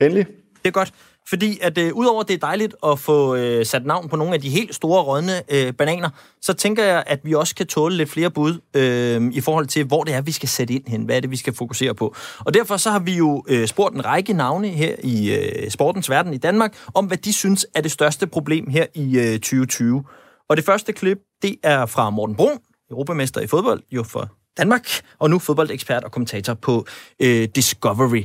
[0.00, 0.26] Endelig.
[0.62, 0.92] Det er godt.
[1.30, 4.40] Fordi at øh, udover det er dejligt at få øh, sat navn på nogle af
[4.40, 8.10] de helt store rådne øh, bananer, så tænker jeg, at vi også kan tåle lidt
[8.10, 11.04] flere bud øh, i forhold til, hvor det er, vi skal sætte ind hen.
[11.04, 12.14] Hvad er det, vi skal fokusere på?
[12.38, 16.10] Og derfor så har vi jo øh, spurgt en række navne her i øh, sportens
[16.10, 20.04] verden i Danmark, om hvad de synes er det største problem her i øh, 2020.
[20.48, 22.58] Og det første klip, det er fra Morten Brun,
[22.90, 24.86] europamester i fodbold, jo for Danmark,
[25.18, 26.86] og nu fodboldekspert og kommentator på
[27.22, 28.24] øh, Discovery.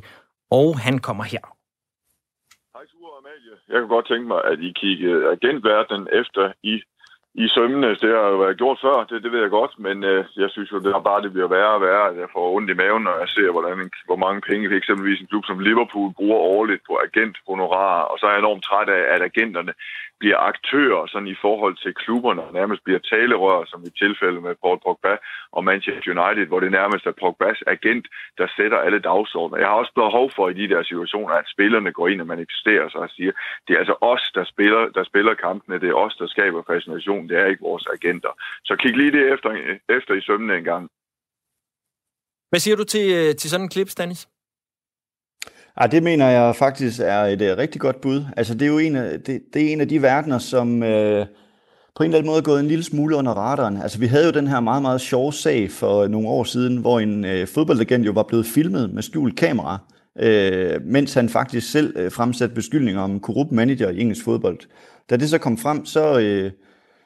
[0.52, 1.56] Og han kommer her.
[2.76, 3.55] Hej, Ture og Amalie.
[3.70, 6.82] Jeg kunne godt tænke mig, at I kiggede agentverdenen efter i
[7.44, 7.90] i sømmene.
[8.04, 10.72] Det har jo været gjort før, det, det ved jeg godt, men øh, jeg synes
[10.72, 13.04] jo, det er bare, det bliver værre og værre, at jeg får ondt i maven,
[13.04, 16.94] når jeg ser, hvordan, hvor mange penge eksempelvis en klub som Liverpool bruger årligt på
[17.08, 19.74] agenthonorarer, og så er jeg enormt træt af, at agenterne
[20.20, 24.56] bliver aktører sådan i forhold til klubberne, og nærmest bliver talerør, som i tilfælde med
[24.64, 25.14] Paul Pogba
[25.52, 28.06] og Manchester United, hvor det nærmest er Pogbas agent,
[28.38, 29.58] der sætter alle dagsordner.
[29.58, 32.90] Jeg har også behov for i de der situationer, at spillerne går ind og manifesterer
[32.90, 33.32] sig og siger,
[33.68, 37.30] det er altså os, der spiller, der spiller kampene, det er os, der skaber fascination,
[37.30, 38.32] det er ikke vores agenter.
[38.68, 39.50] Så kig lige det efter,
[39.98, 40.90] efter i sømne en gang.
[42.50, 44.28] Hvad siger du til, øh, til sådan en klip, Stanis?
[45.82, 48.26] Ja, det mener jeg faktisk er et uh, rigtig godt bud.
[48.38, 51.26] Altså, det er jo en af, det, det er en af de verdener, som øh,
[51.96, 53.82] på en eller anden måde er gået en lille smule under radaren.
[53.82, 56.78] Altså, vi havde jo den her meget, meget sjove sag for øh, nogle år siden,
[56.78, 59.78] hvor en øh, fodboldlegend jo var blevet filmet med skjult kamera,
[60.20, 64.60] øh, mens han faktisk selv øh, fremsatte beskyldninger om korrupt manager i engelsk fodbold.
[65.10, 66.52] Da det så kom frem, så, Øh,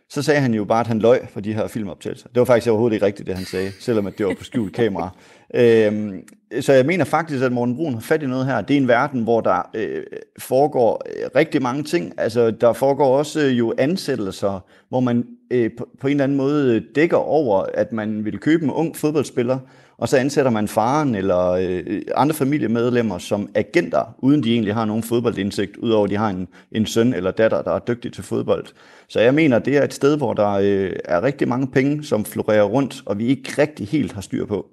[0.10, 2.28] så sagde han jo bare, at han løj for de her filmoptagelser.
[2.28, 4.74] Det var faktisk overhovedet ikke rigtigt, det han sagde, selvom at det var på skjult
[4.74, 5.10] kamera.
[5.56, 6.28] Øhm,
[6.62, 8.62] så jeg mener faktisk, at Morten Brun har fat i noget her.
[8.62, 10.04] Det er en verden, hvor der øh,
[10.40, 12.14] foregår øh, rigtig mange ting.
[12.18, 16.38] Altså, der foregår også øh, jo ansættelser, hvor man øh, på, på en eller anden
[16.38, 19.60] måde dækker over, at man vil købe en ung fodboldspiller,
[20.00, 24.86] og så ansætter man faren eller øh, andre familiemedlemmer som agenter, uden de egentlig har
[24.86, 28.24] nogen fodboldindsigt, udover at de har en, en søn eller datter, der er dygtig til
[28.24, 28.66] fodbold.
[29.08, 32.26] Så jeg mener, det er et sted, hvor der øh, er rigtig mange penge, som
[32.26, 34.66] florerer rundt, og vi ikke rigtig helt har styr på.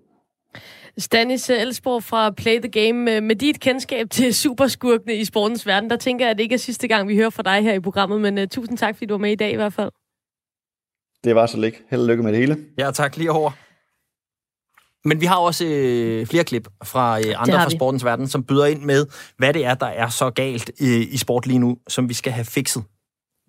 [0.98, 3.20] Stanis Elsborg fra Play the Game.
[3.20, 6.58] Med dit kendskab til superskurkene i sportens verden, der tænker jeg, at det ikke er
[6.58, 9.14] sidste gang, vi hører fra dig her i programmet, men uh, tusind tak, fordi du
[9.14, 9.90] var med i dag i hvert fald.
[11.24, 11.74] Det var så lidt.
[11.90, 12.56] Held og lykke med det hele.
[12.78, 13.65] Ja, tak lige over.
[15.06, 18.66] Men vi har også øh, flere klip fra øh, andre fra sportens verden, som byder
[18.66, 19.06] ind med,
[19.38, 22.32] hvad det er, der er så galt øh, i sport lige nu, som vi skal
[22.32, 22.82] have fikset.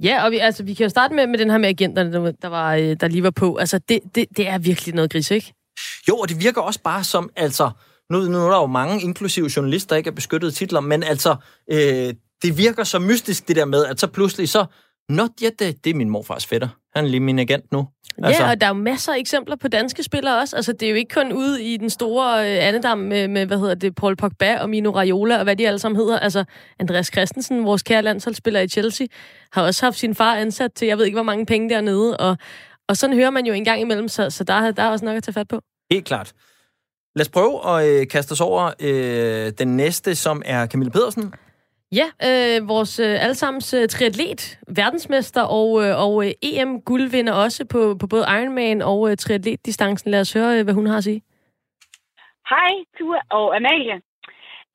[0.04, 2.32] Ja, og vi, altså, vi kan jo starte med, med den her med agenterne, der,
[2.32, 3.56] der, var, øh, der lige var på.
[3.56, 5.54] Altså, det, det, det er virkelig noget gris, ikke?
[6.08, 7.72] Jo, og det virker også bare som, altså,
[8.10, 11.36] nu, nu er der jo mange, inklusive journalister, der ikke er beskyttet titler, men altså,
[11.72, 14.66] øh, det virker så mystisk, det der med, at så pludselig så,
[15.10, 16.68] not yet, det, det er min morfars fætter.
[16.98, 17.88] Han er lige min agent nu.
[18.24, 18.44] Altså.
[18.44, 20.56] Ja, og der er jo masser af eksempler på danske spillere også.
[20.56, 23.58] Altså, det er jo ikke kun ude i den store øh, andedam med, med, hvad
[23.60, 26.20] hedder det, Paul Pogba og Mino Raiola og hvad de alle sammen hedder.
[26.20, 26.44] Altså,
[26.80, 29.08] Andreas Christensen, vores kære landsholdsspiller i Chelsea,
[29.52, 32.18] har også haft sin far ansat til, jeg ved ikke, hvor mange penge dernede.
[32.18, 32.38] Og,
[32.90, 35.18] og sådan hører man jo en gang imellem, så, så der, der er også nok
[35.18, 35.62] at tage fat på.
[35.92, 36.34] Helt klart.
[37.16, 41.34] Lad os prøve at øh, kaste os over øh, den næste, som er Camille Pedersen.
[41.92, 47.96] Ja, øh, vores øh, allesammens øh, triatlet, verdensmester og, øh, og øh, EM-guldvinder også på,
[48.02, 50.12] på både Ironman og øh, triatletdistancen.
[50.12, 51.22] Lad os høre, øh, hvad hun har at sige.
[52.50, 53.98] Hej, Tua og Amalie.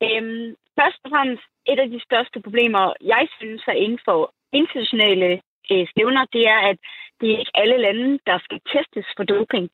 [0.03, 5.41] Øhm, først og fremmest, et af de største problemer, jeg synes er inden for internationale
[5.71, 6.77] øh, stævner, det er, at
[7.21, 9.69] det er ikke alle lande, der skal testes for doping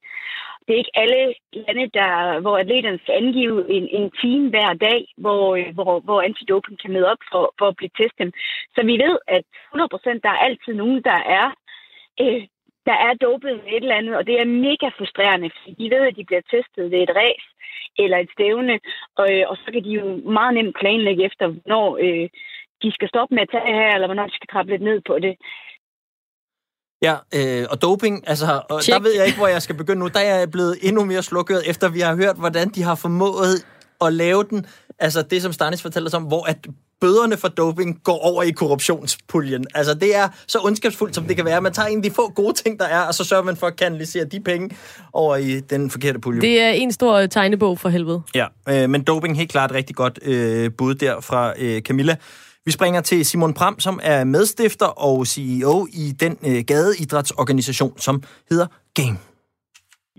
[0.69, 5.01] det er ikke alle lande, der, hvor atleterne skal angive en, en time hver dag,
[5.17, 8.35] hvor, øh, hvor, hvor antidoping kan møde op for, for at blive testet.
[8.75, 9.43] Så vi ved, at
[9.75, 11.47] 100% der er altid nogen, der er,
[12.21, 12.41] øh,
[12.89, 16.03] der er dopet med et eller andet, og det er mega frustrerende, fordi de ved,
[16.07, 17.43] at de bliver testet ved et ræs
[18.03, 18.79] eller et stævne,
[19.19, 20.05] og, øh, og så kan de jo
[20.37, 22.29] meget nemt planlægge efter, hvornår øh,
[22.83, 25.19] de skal stoppe med at tage her, eller hvornår de skal trappe lidt ned på
[25.19, 25.35] det.
[27.01, 30.07] Ja, øh, og doping, altså, og der ved jeg ikke, hvor jeg skal begynde nu.
[30.07, 33.63] Der er jeg blevet endnu mere slukket, efter vi har hørt, hvordan de har formået
[34.01, 34.65] at lave den.
[34.99, 36.57] Altså det, som Stanis fortæller om, hvor at
[37.01, 39.65] bøderne for doping går over i korruptionspuljen.
[39.75, 41.61] Altså det er så ondskabsfuldt, som det kan være.
[41.61, 43.67] Man tager en af de få gode ting, der er, og så sørger man for
[43.67, 44.69] at kanalisere de penge
[45.13, 46.41] over i den forkerte pulje.
[46.41, 48.21] Det er en stor tegnebog for helvede.
[48.35, 52.15] Ja, øh, men doping helt klart rigtig godt øh, bud der fra øh, Camilla.
[52.69, 58.15] Vi springer til Simon Pram, som er medstifter og CEO i den øh, gadeidrætsorganisation, som
[58.49, 58.67] hedder
[58.99, 59.17] Game.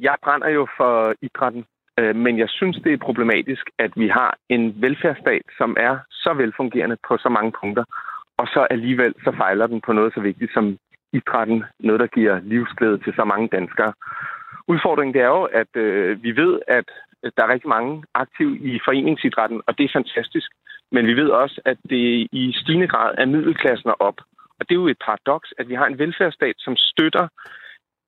[0.07, 0.95] Jeg brænder jo for
[1.27, 1.65] idrætten,
[1.99, 6.33] øh, men jeg synes, det er problematisk, at vi har en velfærdsstat, som er så
[6.43, 7.85] velfungerende på så mange punkter,
[8.41, 10.77] og så alligevel så fejler den på noget så vigtigt som
[11.13, 13.93] idrætten, noget, der giver livsglæde til så mange danskere.
[14.69, 16.89] Udfordringen det er jo, at øh, vi ved, at
[17.37, 20.51] der er rigtig mange aktive i foreningsidrætten, og det er fantastisk.
[20.93, 24.19] Men vi ved også, at det i stigende grad er middelklassen op.
[24.59, 27.29] Og det er jo et paradoks, at vi har en velfærdsstat, som støtter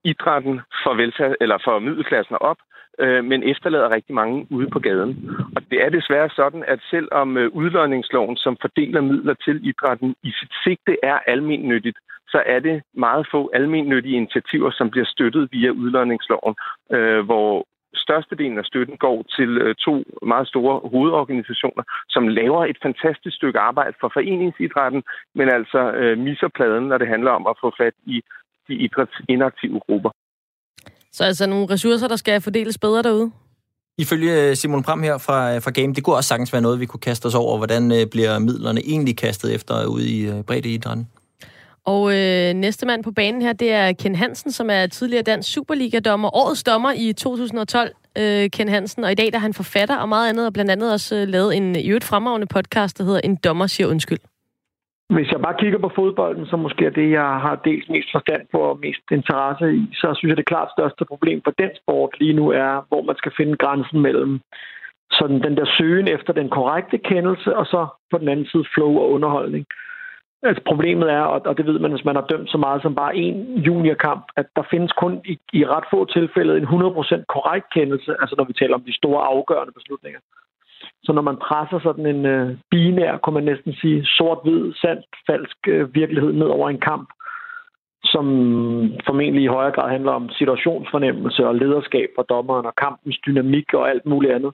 [0.04, 2.56] idrætten for, velfærd, eller for middelklassen op,
[2.98, 5.30] øh, men efterlader rigtig mange ude på gaden.
[5.56, 10.30] Og det er desværre sådan, at selvom øh, udlønningsloven, som fordeler midler til idrætten, i
[10.40, 15.70] sit sigte er almennyttigt, så er det meget få almennyttige initiativer, som bliver støttet via
[15.70, 16.54] udlønningsloven,
[16.92, 22.78] øh, hvor størstedelen af støtten går til øh, to meget store hovedorganisationer, som laver et
[22.82, 25.02] fantastisk stykke arbejde for foreningsidrætten,
[25.34, 28.22] men altså øh, misser pladen, når det handler om at få fat i
[28.68, 30.10] de idrætsinaktive grupper.
[31.12, 33.30] Så altså nogle ressourcer, der skal fordeles bedre derude?
[33.98, 37.00] Ifølge Simon Pram her fra, fra Game, det kunne også sagtens være noget, vi kunne
[37.00, 37.56] kaste os over.
[37.58, 41.08] Hvordan øh, bliver midlerne egentlig kastet efter ude i øh, breddeidrætten?
[41.86, 45.52] Og øh, næste mand på banen her, det er Ken Hansen, som er tidligere dansk
[45.54, 46.36] Superliga-dommer.
[46.36, 49.04] Årets dommer i 2012, øh, Ken Hansen.
[49.04, 51.28] Og i dag der er han forfatter og meget andet, og blandt andet også øh,
[51.28, 54.22] lavet en i øvrigt fremragende podcast, der hedder En dommer siger undskyld.
[55.16, 58.42] Hvis jeg bare kigger på fodbolden, som måske er det, jeg har dels mest forstand
[58.52, 62.10] på og mest interesse i, så synes jeg, det klart største problem for den sport
[62.20, 64.40] lige nu er, hvor man skal finde grænsen mellem
[65.18, 68.92] sådan den der søgen efter den korrekte kendelse, og så på den anden side flow
[69.02, 69.64] og underholdning.
[70.42, 73.16] Altså problemet er, og det ved man, hvis man har dømt så meget som bare
[73.16, 73.36] en
[73.66, 78.34] juniorkamp, at der findes kun i, i ret få tilfælde en 100% korrekt kendelse, altså
[78.38, 80.20] når vi taler om de store afgørende beslutninger.
[81.04, 85.58] Så når man presser sådan en øh, binær, kunne man næsten sige, sort-hvid, sandt, falsk
[85.68, 87.08] øh, virkelighed ned over en kamp,
[88.04, 88.26] som
[89.06, 93.90] formentlig i højere grad handler om situationsfornemmelse og lederskab for dommeren og kampens dynamik og
[93.90, 94.52] alt muligt andet,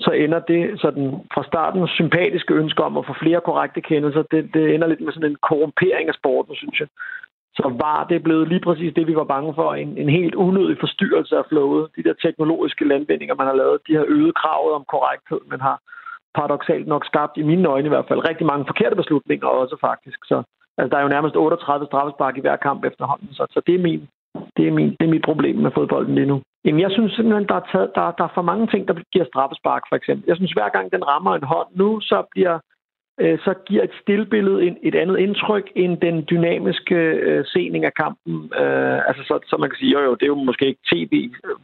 [0.00, 4.50] så ender det sådan fra starten sympatiske ønske om at få flere korrekte kendelser, det,
[4.54, 6.88] det ender lidt med sådan en korrumpering af sporten, synes jeg.
[7.54, 9.74] Så var det blevet lige præcis det, vi var bange for.
[9.74, 11.88] En, en helt unødig forstyrrelse af flowet.
[11.96, 15.80] De der teknologiske landvindinger, man har lavet, de har øget kravet om korrekthed, men har
[16.34, 20.18] paradoxalt nok skabt, i mine øjne i hvert fald, rigtig mange forkerte beslutninger også faktisk.
[20.24, 20.42] Så
[20.78, 23.82] altså, der er jo nærmest 38 straffespark i hver kamp efterhånden, så, så det, er
[23.88, 24.08] min,
[24.56, 26.42] det, er min, det er mit problem med fodbolden lige nu.
[26.64, 29.24] Jamen, jeg synes simpelthen, der er, taget, der, der er for mange ting, der giver
[29.24, 30.24] straffespark, for eksempel.
[30.26, 32.58] Jeg synes, hver gang den rammer en hånd nu, så bliver
[33.20, 37.94] øh, så giver et stillbillede en, et andet indtryk end den dynamiske øh, sening af
[37.94, 38.34] kampen.
[38.62, 41.30] Øh, altså, så, så man kan sige, jo jo, det er jo måske ikke tv
[41.44, 41.56] øh,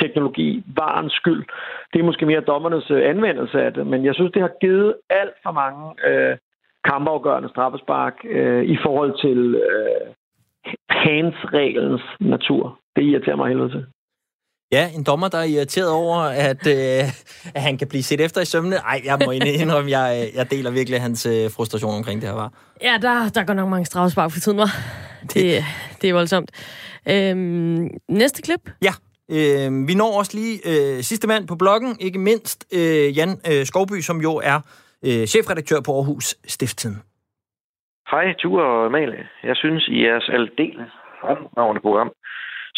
[0.00, 1.44] teknologi, varens skyld.
[1.92, 4.94] Det er måske mere dommernes øh, anvendelse af det, men jeg synes, det har givet
[5.10, 6.36] alt for mange øh,
[6.84, 10.06] kampafgørende straffespark øh, i forhold til øh,
[10.90, 12.78] hands-reglens natur.
[12.96, 13.86] Det irriterer mig helvede til.
[14.72, 17.04] Ja, en dommer, der er irriteret over, at, øh,
[17.54, 18.76] at han kan blive set efter i sømne.
[18.76, 22.52] Ej, jeg må indrømme, jeg, jeg deler virkelig hans øh, frustration omkring det her, var.
[22.82, 24.72] Ja, der, der går nok mange straffespark for tiden, var.
[25.34, 25.64] Det,
[26.02, 26.50] det er voldsomt.
[27.10, 28.70] Øhm, næste klip?
[28.82, 28.92] Ja.
[29.30, 33.64] Øh, vi når også lige øh, sidste mand på bloggen, ikke mindst øh, Jan øh,
[33.66, 34.58] Skovby, som jo er
[35.06, 36.96] øh, chefredaktør på Aarhus Stifttiden.
[38.10, 39.24] Hej, Ture og Amalie.
[39.44, 42.10] Jeg synes, I er aldeles fremragende program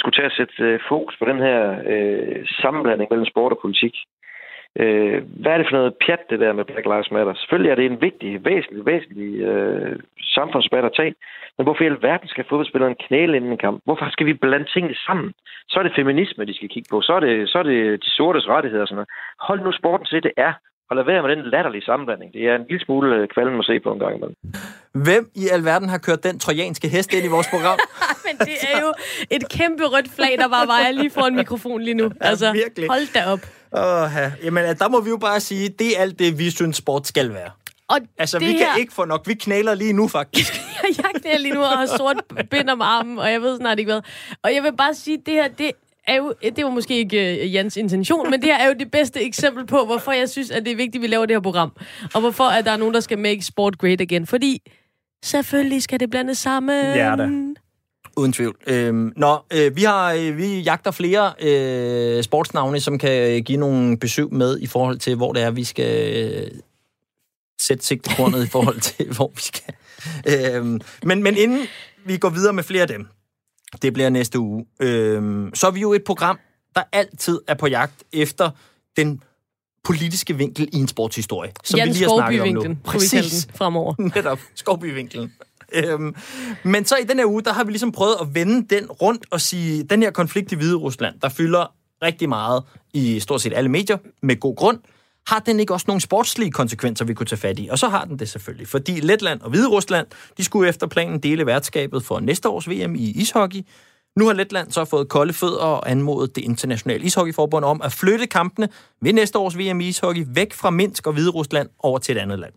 [0.01, 1.59] skulle tage at sætte øh, fokus på den her
[1.93, 3.95] øh, sammenblanding mellem sport og politik.
[4.83, 7.35] Øh, hvad er det for noget pjat, det der med Black Lives Matter?
[7.35, 9.99] Selvfølgelig er det en vigtig, væsentlig, væsentlig øh,
[10.37, 11.15] samfundsbat at tage.
[11.57, 13.81] Men hvorfor i alverden skal fodboldspilleren knæle inden en kamp?
[13.85, 15.33] Hvorfor skal vi blande tingene sammen?
[15.69, 17.01] Så er det feminisme, de skal kigge på.
[17.01, 19.11] Så er det, så er det de sortes rettigheder og sådan noget.
[19.41, 20.53] Hold nu sporten til, det er.
[20.91, 22.33] Og lad være med den latterlige sammenblanding.
[22.33, 24.37] Det er en lille smule øh, kvalm at se på en gang imellem.
[24.95, 27.79] Hvem i alverden har kørt den trojanske hest ind i vores program?
[28.27, 28.93] Men det er jo
[29.31, 32.11] et kæmpe rødt flag, der bare vejer lige foran mikrofon lige nu.
[32.21, 32.89] Altså, ja, virkelig.
[32.89, 33.39] hold da op.
[33.73, 34.33] Åh, ja.
[34.45, 37.35] Jamen, der må vi jo bare sige, det er alt det, vi synes, sport skal
[37.35, 37.51] være.
[37.89, 38.59] Og altså, vi her...
[38.59, 39.27] kan ikke få nok.
[39.27, 40.53] Vi knæler lige nu, faktisk.
[40.99, 42.17] jeg knæler lige nu og har sort
[42.51, 44.03] bind om armen, og jeg ved snart ikke hvad.
[44.43, 45.71] Og jeg vil bare sige, det her, det
[46.11, 48.91] er jo, det var måske ikke uh, Jans intention, men det her er jo det
[48.91, 51.41] bedste eksempel på, hvorfor jeg synes, at det er vigtigt, at vi laver det her
[51.41, 51.73] program.
[52.15, 54.27] Og hvorfor at der er nogen, der skal make sport great again.
[54.27, 54.63] Fordi
[55.25, 56.85] selvfølgelig skal det blandes sammen.
[56.85, 57.57] Ja, det.
[58.17, 58.57] Uden tvivl.
[58.67, 63.99] Øhm, nå, øh, vi har øh, vi jagter flere øh, sportsnavne, som kan give nogle
[63.99, 66.51] besøg med i forhold til, hvor det er, vi skal øh,
[67.61, 69.75] sætte sigtekornet i forhold til, hvor vi skal.
[70.29, 71.67] Øhm, men, men inden
[72.05, 73.07] vi går videre med flere af dem,
[73.83, 76.39] det bliver næste uge, øhm, så er vi jo et program,
[76.75, 78.51] der altid er på jagt efter
[78.97, 79.23] den
[79.85, 81.53] politiske vinkel i en sportshistorie.
[81.65, 82.77] Som Jan vi lige har snakket om nu.
[82.85, 83.49] Præcis.
[83.55, 83.95] fremover.
[84.17, 84.39] Netop.
[84.55, 85.33] Skovbyvinkelen.
[85.73, 86.15] Øhm,
[86.65, 89.27] men så i den her uge, der har vi ligesom prøvet at vende den rundt
[89.31, 92.63] og sige, den her konflikt i Hvide Rusland, der fylder rigtig meget
[92.93, 94.79] i stort set alle medier, med god grund,
[95.27, 97.69] har den ikke også nogle sportslige konsekvenser, vi kunne tage fat i?
[97.71, 100.07] Og så har den det selvfølgelig, fordi Letland og Hvide Rusland,
[100.37, 103.63] de skulle efter planen dele værtskabet for næste års VM i ishockey.
[104.17, 108.27] Nu har Letland så fået kolde fødder og anmodet det internationale ishockeyforbund om at flytte
[108.27, 108.69] kampene
[109.03, 112.21] ved næste års VM i ishockey væk fra Minsk og Hvide Rusland over til et
[112.21, 112.53] andet land.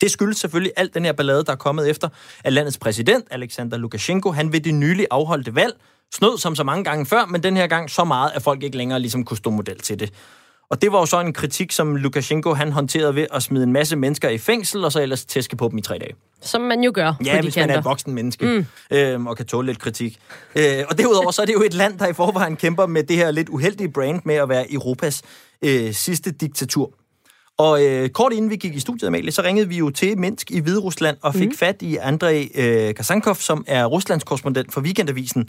[0.00, 2.08] Det skyldes selvfølgelig alt den her ballade, der er kommet efter,
[2.44, 5.74] at landets præsident, Alexander Lukashenko, han ved det nylig afholdte valg,
[6.14, 8.76] snød som så mange gange før, men den her gang så meget, at folk ikke
[8.76, 10.12] længere ligesom kunne stå model til det.
[10.70, 13.72] Og det var jo så en kritik, som Lukashenko han håndterede ved at smide en
[13.72, 16.14] masse mennesker i fængsel, og så ellers tæske på dem i tre dage.
[16.40, 17.74] Som man jo gør Ja, på hvis de man kanter.
[17.74, 18.96] er et voksen menneske, mm.
[18.96, 20.18] øhm, og kan tåle lidt kritik.
[20.56, 23.16] Øh, og derudover så er det jo et land, der i forvejen kæmper med det
[23.16, 25.22] her lidt uheldige brand med at være Europas
[25.62, 26.90] øh, sidste diktatur.
[27.66, 30.50] Og øh, kort inden vi gik i studiet, Amalie, så ringede vi jo til Minsk
[30.50, 31.60] i Hvide Rusland og fik mm.
[31.62, 35.42] fat i Andrei øh, Kasankov, som er Ruslands korrespondent for Weekendavisen,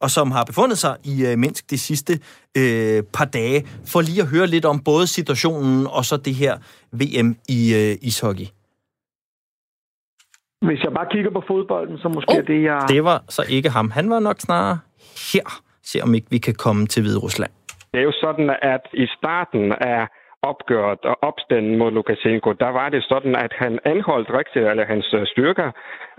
[0.00, 2.12] og som har befundet sig i øh, Minsk de sidste
[2.60, 3.60] øh, par dage,
[3.92, 6.54] for lige at høre lidt om både situationen og så det her
[7.00, 8.48] VM i øh, ishockey.
[10.68, 12.38] Hvis jeg bare kigger på fodbolden, så måske Oh.
[12.38, 12.46] oh.
[12.46, 12.78] det, jeg...
[12.88, 13.90] Det var så ikke ham.
[13.90, 14.78] Han var nok snarere
[15.32, 15.46] her.
[15.82, 17.50] Se om ikke vi kan komme til Hvide Rusland.
[17.92, 20.08] Det er jo sådan, at i starten af
[20.42, 25.14] opgøret og opstanden mod Lukashenko, der var det sådan, at han anholdt rigtig, eller hans
[25.14, 25.70] øh, styrker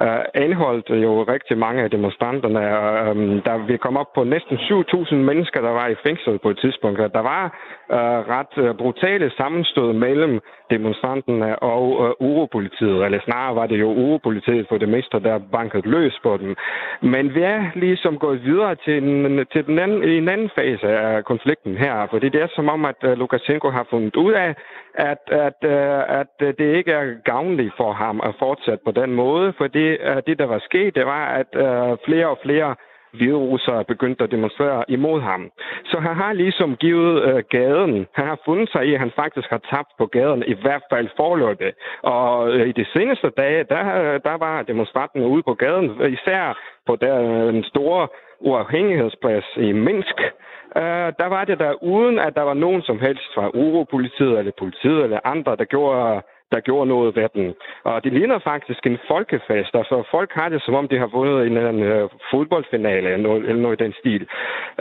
[0.01, 2.77] Øh, uh, anholdt jo rigtig mange af demonstranterne.
[2.77, 6.49] og, øhm, der vi kom op på næsten 7.000 mennesker, der var i fængsel på
[6.49, 6.99] et tidspunkt.
[6.99, 7.43] Der var
[7.89, 10.39] uh, ret øh, brutale sammenstød mellem
[10.69, 11.81] demonstranterne og
[12.19, 16.55] uropolitiet, eller snarere var det jo uropolitiet for det meste, der bankede løs på dem.
[17.01, 20.87] Men vi er ligesom gået videre til, en, til den anden, i en anden fase
[20.87, 24.55] af konflikten her, fordi det er som om, at Lukashenko har fundet ud af,
[24.99, 29.11] at, at, øh, at øh, det ikke er gavnligt for ham at fortsætte på den
[29.13, 31.51] måde, fordi øh, det, der var sket, det var, at
[32.05, 32.75] flere og flere
[33.13, 35.51] hvide begyndte at demonstrere imod ham.
[35.85, 39.49] Så han har ligesom givet øh, gaden, han har fundet sig i, at han faktisk
[39.49, 41.73] har tabt på gaden, i hvert fald forløbet.
[42.01, 43.83] Og øh, i de seneste dage, der,
[44.17, 47.15] der var demonstranterne ude på gaden, især på der,
[47.51, 48.07] den store
[48.39, 50.17] uafhængighedsplads i Minsk,
[50.75, 54.51] øh, der var det der, uden at der var nogen som helst fra uropolitiet eller
[54.59, 56.21] politiet eller andre, der gjorde
[56.51, 57.55] der gjorde noget ved den.
[57.83, 59.75] Og det ligner faktisk en folkefest.
[59.75, 63.17] Altså, folk har det, som om de har vundet en eller anden øh, fodboldfinale eller
[63.17, 64.27] noget, eller noget i den stil.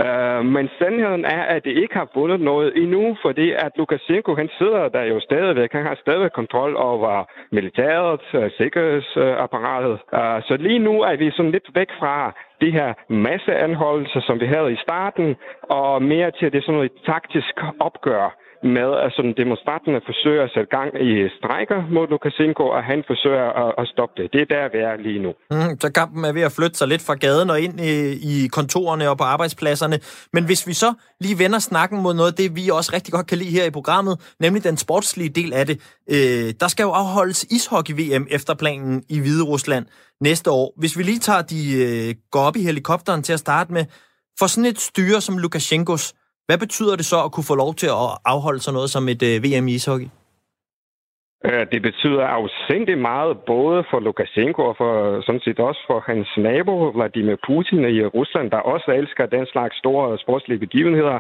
[0.05, 4.51] Uh, men sandheden er, at det ikke har vundet noget endnu, fordi at Lukashenko, han
[4.59, 5.73] sidder der jo stadigvæk.
[5.73, 9.97] Han har stadigvæk kontrol over militæret, uh, sikkerhedsapparatet.
[10.19, 14.47] Uh, så lige nu er vi sådan lidt væk fra de her masseanholdelser, som vi
[14.47, 20.01] havde i starten, og mere til det sådan noget taktisk opgør med, at sådan demonstranterne
[20.07, 24.33] forsøger at sætte gang i strejker mod Lukashenko, og han forsøger at, at stoppe det.
[24.33, 25.33] Det er der, vi er lige nu.
[25.51, 27.93] Mm, så kampen er ved at flytte sig lidt fra gaden og ind i,
[28.33, 29.97] i kontorerne og på arbejdspladserne.
[30.33, 30.91] Men hvis vi så
[31.21, 33.71] lige vender snakken mod noget af det, vi også rigtig godt kan lide her i
[33.71, 35.77] programmet, nemlig den sportslige del af det.
[36.11, 39.87] Øh, der skal jo afholdes ishockey-VM efter planen i Hvide Rusland
[40.21, 40.75] næste år.
[40.77, 43.85] Hvis vi lige tager de øh, går op i helikopteren til at starte med,
[44.39, 46.15] for sådan et styre som Lukashenkos,
[46.49, 49.23] hvad betyder det så at kunne få lov til at afholde sådan noget som et
[49.31, 50.09] øh, VM i ishockey?
[51.49, 54.93] Øh, det betyder afsindig meget, både for Lukashenko og for,
[55.27, 59.75] sådan set også for hans nabo, Vladimir Putin i Rusland, der også elsker den slags
[59.83, 61.19] store sportslige begivenheder.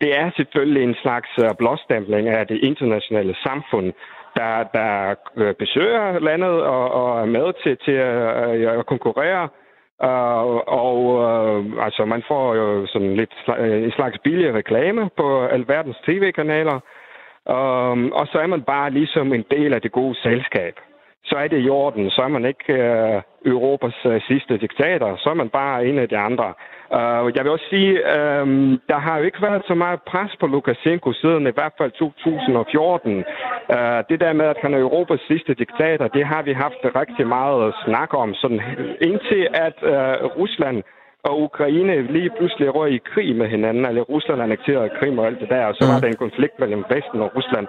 [0.00, 3.92] Det er selvfølgelig en slags øh, blåstempling af det internationale samfund,
[4.38, 9.48] der, der øh, besøger landet og, og er med til, til at, at konkurrere
[10.08, 15.10] Uh, og uh, altså, man får jo sådan lidt sl- øh, en slags billig reklame
[15.16, 16.80] på alverdens tv-kanaler.
[17.46, 20.74] Um, og så er man bare ligesom en del af det gode selskab.
[21.24, 22.10] Så er det i orden.
[22.10, 23.22] Så er man ikke uh,
[23.52, 25.16] Europas uh, sidste diktator.
[25.16, 26.54] Så er man bare en af de andre.
[26.98, 27.92] Uh, jeg vil også sige,
[28.42, 31.92] um, der har jo ikke været så meget pres på Lukashenko siden i hvert fald
[31.92, 33.12] 2014.
[33.12, 33.24] Uh,
[33.76, 37.26] øh, det der med, at han er Europas sidste diktator, det har vi haft rigtig
[37.26, 38.34] meget at snakke om.
[38.34, 38.60] Sådan,
[39.00, 40.82] indtil at uh, Rusland
[41.22, 45.40] og Ukraine lige pludselig røg i krig med hinanden, eller Rusland annekterede Krim og alt
[45.40, 47.66] det der, og så var der en konflikt mellem Vesten og Rusland.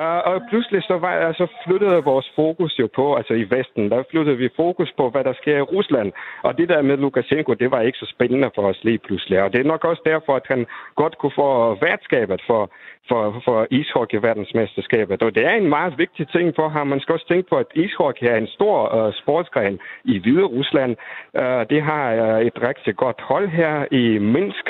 [0.00, 4.02] Uh, og pludselig så, var, altså, flyttede vores fokus jo på, altså i Vesten, der
[4.10, 6.12] flyttede vi fokus på, hvad der sker i Rusland.
[6.42, 9.42] Og det der med Lukashenko, det var ikke så spændende for os lige pludselig.
[9.42, 12.70] Og det er nok også derfor, at han godt kunne få værtskabet for,
[13.08, 15.22] for, for ishockey-verdensmesterskabet.
[15.22, 16.86] Og det er en meget vigtig ting for ham.
[16.86, 20.92] Man skal også tænke på, at ishockey er en stor uh, sportsgren i Hvide Rusland.
[21.42, 24.66] Uh, det har uh, et rigtig godt hold her i Minsk,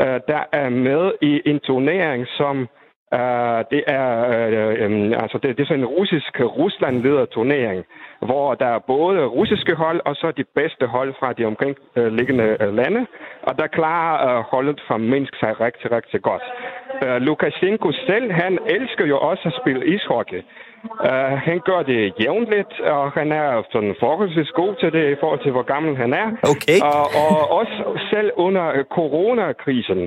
[0.00, 2.68] uh, der er med i en turnering, som
[3.14, 7.84] Uh, det er uh, um, altså det, det er sådan en russisk Rusland-leder turnering,
[8.20, 12.74] hvor der er både russiske hold og så de bedste hold fra de omkringliggende uh,
[12.74, 13.06] lande,
[13.42, 16.42] og der klarer uh, holdet fra Minsk sig rigtig, rigtig godt.
[17.02, 20.42] Uh, Lukashenko selv, han elsker jo også at spille ishockey.
[20.84, 25.40] Uh, han gør det jævnligt, og han er sådan forholdsvis god til det i forhold
[25.42, 26.28] til, hvor gammel han er.
[26.52, 26.78] Okay.
[26.82, 27.76] Og, og også
[28.10, 28.66] selv under
[28.96, 30.00] coronakrisen,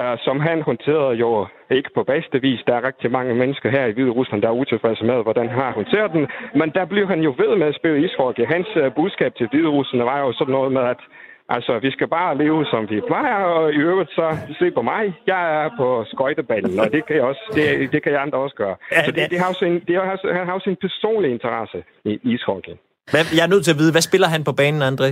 [0.00, 2.60] uh, som han håndterede jo ikke på bedste vis.
[2.66, 5.58] Der er rigtig mange mennesker her i Hvide Rusland, der er utilfredse med, hvordan han
[5.58, 6.26] har håndteret den.
[6.54, 8.44] Men der blev han jo ved med at spille ishockey.
[8.54, 11.00] Hans uh, budskab til Hvide Rusland var jo sådan noget med, at
[11.48, 15.02] Altså, vi skal bare leve, som vi plejer, og i øvrigt så se på mig.
[15.26, 18.56] Jeg er på skøjtebanen, og det kan, jeg også, det, det kan jeg andre også
[18.56, 18.76] gøre.
[19.04, 22.12] Så det, det har også en, det har, han har også en personlig interesse i
[22.22, 22.72] ishockey.
[23.10, 25.08] Hvad, jeg er nødt til at vide, hvad spiller han på banen, André?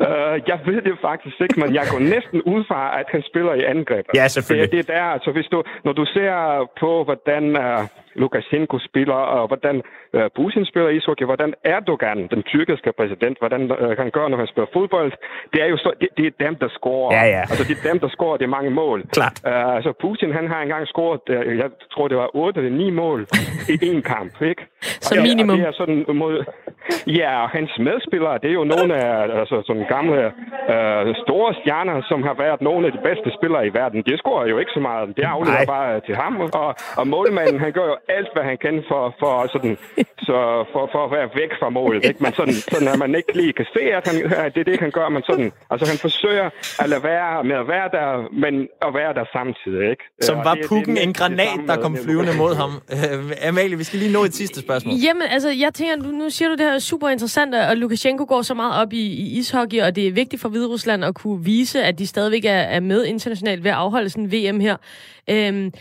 [0.00, 3.54] Uh, jeg ved det faktisk ikke, men jeg går næsten ud fra, at han spiller
[3.54, 4.06] i angreb.
[4.14, 4.72] Ja, selvfølgelig.
[4.72, 6.32] Det, det er der, altså hvis du, når du ser
[6.80, 7.82] på, hvordan uh,
[8.14, 9.82] Lukashenko spiller, og hvordan
[10.16, 14.46] uh, Putin spiller ishockey, hvordan Erdogan, den tyrkiske præsident, hvordan uh, han gør, når han
[14.46, 15.12] spiller fodbold,
[15.52, 17.10] det er jo så, det, det er dem, der scorer.
[17.16, 17.40] Ja, ja.
[17.40, 18.98] Altså, det er dem, der scorer det mange mål.
[19.12, 19.36] Klart.
[19.46, 22.90] Uh, altså, Putin, han har engang scoret, uh, jeg tror, det var 8 eller 9
[22.90, 23.26] mål
[23.68, 24.62] i én kamp, ikke?
[25.10, 25.50] Og- minimum.
[25.50, 26.44] Og det er sådan mod...
[27.20, 30.18] Ja, og hans medspillere, det er jo nogle af altså, sådan gamle
[30.74, 33.98] øh, store stjerner, som har været nogle af de bedste spillere i verden.
[34.08, 35.16] De scorer jo ikke så meget.
[35.16, 36.34] Det afleverer bare til ham.
[36.62, 36.68] Og,
[37.00, 39.74] og målmanden, han gør jo alt, hvad han kan for, for, sådan,
[40.28, 40.36] så,
[40.72, 42.04] for, for at være væk fra målet.
[42.08, 42.22] Ikke?
[42.24, 44.16] Men sådan, sådan, at man ikke lige kan se, at, han,
[44.46, 45.08] at det er det, han gør.
[45.16, 46.46] Men sådan, altså, han forsøger
[46.82, 48.06] at lade være med at være der,
[48.44, 48.54] men
[48.86, 49.90] at være der samtidig.
[49.90, 50.04] Ikke?
[50.28, 52.52] Som Og var det- det pukken en næsten det granat, samme der kom flyvende mod
[52.62, 52.70] ham.
[52.94, 54.94] Øh, Amalie, vi skal lige nå et sidste spørgsmål.
[55.06, 58.24] Jamen, altså, jeg tænker, nu, nu siger du det her er super interessant, og Lukashenko
[58.24, 61.44] går så meget op i, i ishockey, og det er vigtigt for Hviderusland at kunne
[61.44, 64.76] vise, at de stadigvæk er, er med internationalt ved at afholde sådan en VM her.
[65.30, 65.72] Øhm,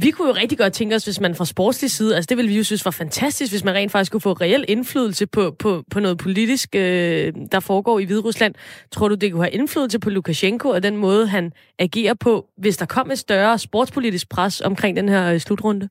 [0.00, 2.48] vi kunne jo rigtig godt tænke os, hvis man fra sportslig side, altså det ville
[2.48, 5.84] vi jo synes var fantastisk, hvis man rent faktisk kunne få reel indflydelse på, på,
[5.90, 8.54] på noget politisk, øh, der foregår i Hviderusland.
[8.92, 12.76] Tror du, det kunne have indflydelse på Lukashenko og den måde, han agerer på, hvis
[12.76, 15.88] der kom et større sportspolitisk pres omkring den her øh, slutrunde?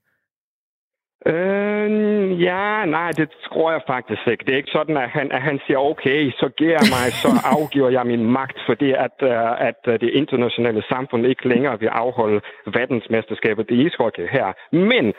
[1.25, 4.45] Øh, ja, nej, det tror jeg faktisk ikke.
[4.45, 7.29] Det er ikke sådan, at han, at han siger, okay, så giver jeg mig, så
[7.57, 11.87] afgiver jeg min magt, fordi at, uh, at uh, det internationale samfund ikke længere vil
[11.87, 12.41] afholde
[12.73, 14.47] verdensmesterskabet i ishockey her.
[14.71, 15.13] Men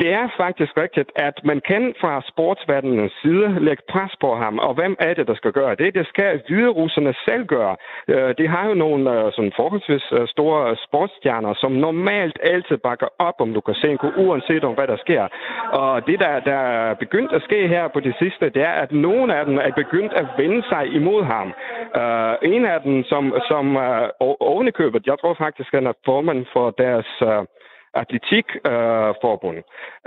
[0.00, 4.58] det er faktisk rigtigt, at man kan fra sportsverdenens side lægge pres på ham.
[4.58, 5.94] Og hvem er det, der skal gøre det?
[5.94, 7.76] Det skal hvide russerne selv gøre.
[8.08, 13.08] Øh, de har jo nogle øh, sådan forholdsvis øh, store sportsstjerner, som normalt altid bakker
[13.18, 15.24] op om Lukashenko, uanset om hvad der sker.
[15.72, 18.92] Og det, der, der er begyndt at ske her på det sidste, det er, at
[18.92, 21.48] nogle af dem er begyndt at vende sig imod ham.
[22.42, 23.76] En af dem, som, som
[24.20, 27.08] ovenikøbet, jeg tror faktisk, han er formand for deres...
[28.02, 29.58] Atletikforbund.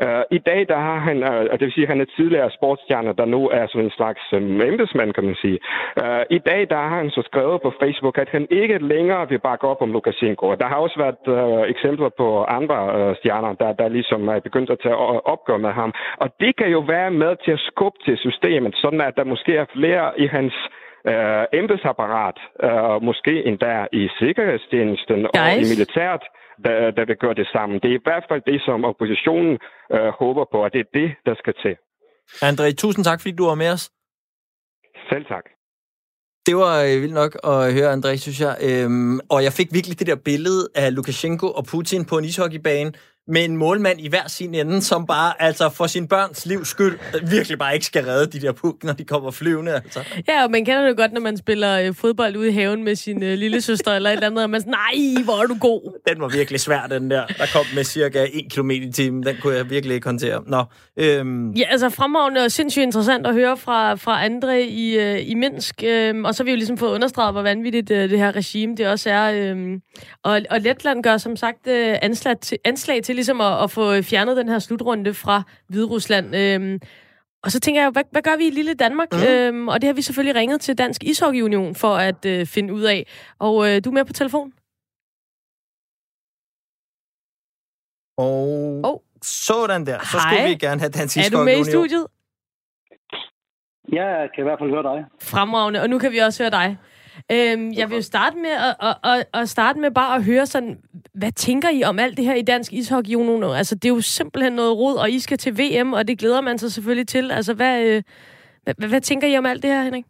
[0.04, 3.14] Øh, uh, I dag der har han, uh, det vil sige, han er tidligere sportsstjerne,
[3.20, 5.60] der nu er sådan en slags um, embedsmand, kan man sige.
[6.02, 9.40] Uh, I dag der har han så skrevet på Facebook, at han ikke længere vil
[9.40, 10.46] bakke op om Lukashenko.
[10.48, 14.40] Og Der har også været uh, eksempler på andre uh, stjerner, der, der ligesom er
[14.40, 14.96] begyndt at tage
[15.34, 15.94] opgør med ham.
[16.18, 19.56] Og det kan jo være med til at skubbe til systemet, sådan at der måske
[19.56, 20.54] er flere i hans
[21.12, 26.24] øh, embedsapparat, øh, måske endda i sikkerhedstjenesten og i militæret,
[26.66, 27.74] der, der vil gøre det samme.
[27.84, 29.54] Det er i hvert fald det, som oppositionen
[29.96, 31.76] øh, håber på, at det er det, der skal til.
[32.50, 33.84] André, tusind tak, fordi du var med os.
[35.10, 35.46] Selv tak.
[36.48, 38.54] Det var øh, vildt nok at høre, André, synes jeg.
[38.68, 42.92] Øhm, og jeg fik virkelig det der billede af Lukashenko og Putin på en ishockeybane
[43.28, 47.00] med en målmand i hver sin ende, som bare, altså for sin børns livs skyld,
[47.30, 49.74] virkelig bare ikke skal redde de der puk, når de kommer flyvende.
[49.74, 50.00] Altså.
[50.28, 52.84] Ja, og man kender det jo godt, når man spiller øh, fodbold ude i haven
[52.84, 55.48] med sin øh, lille søster eller et eller andet, og man sådan, nej, hvor er
[55.48, 56.00] du god.
[56.08, 57.26] Den var virkelig svær, den der.
[57.28, 59.24] Der kom med cirka 1 km i timen.
[59.24, 60.44] Den kunne jeg virkelig ikke håndtere.
[60.48, 60.64] Nå,
[60.98, 65.34] øhm, Ja, altså fremragende og sindssygt interessant at høre fra, fra André i, øh, i
[65.34, 65.84] Minsk.
[65.84, 68.76] Øhm, og så har vi jo ligesom fået understreget, hvor vanvittigt øh, det her regime
[68.76, 69.32] det også er.
[69.34, 69.82] Øhm,
[70.24, 74.02] og, og Letland gør som sagt øh, anslag, til, anslag til ligesom at, at få
[74.02, 76.36] fjernet den her slutrunde fra Hviderusland.
[76.36, 76.80] Øhm,
[77.44, 79.08] og så tænker jeg, hvad, hvad gør vi i lille Danmark?
[79.12, 79.20] Mm.
[79.30, 82.74] Øhm, og det har vi selvfølgelig ringet til Dansk Ishockey Union for at øh, finde
[82.74, 83.08] ud af.
[83.40, 84.54] Og øh, du er med på telefon?
[88.18, 89.00] og Oh.
[89.24, 90.00] sådan der.
[90.00, 90.32] Så Hej.
[90.34, 91.66] skulle vi gerne have Dansk Er du Ishockey med i Union.
[91.72, 92.08] studiet?
[93.94, 95.06] Ja, jeg kan i hvert fald høre dig.
[95.22, 96.78] Fremragende, og nu kan vi også høre dig.
[97.32, 100.46] Øhm, jeg vil jo starte med at, at, at, at starte med bare at høre
[100.46, 100.78] sådan,
[101.14, 103.44] hvad tænker I om alt det her i Dansk Ishockey Union?
[103.44, 106.42] Altså, det er jo simpelthen noget rod, og I skal til VM, og det glæder
[106.42, 107.32] man sig selvfølgelig til.
[107.32, 108.04] Altså, hvad, øh,
[108.64, 110.06] hvad, hvad, tænker I om alt det her, Henrik?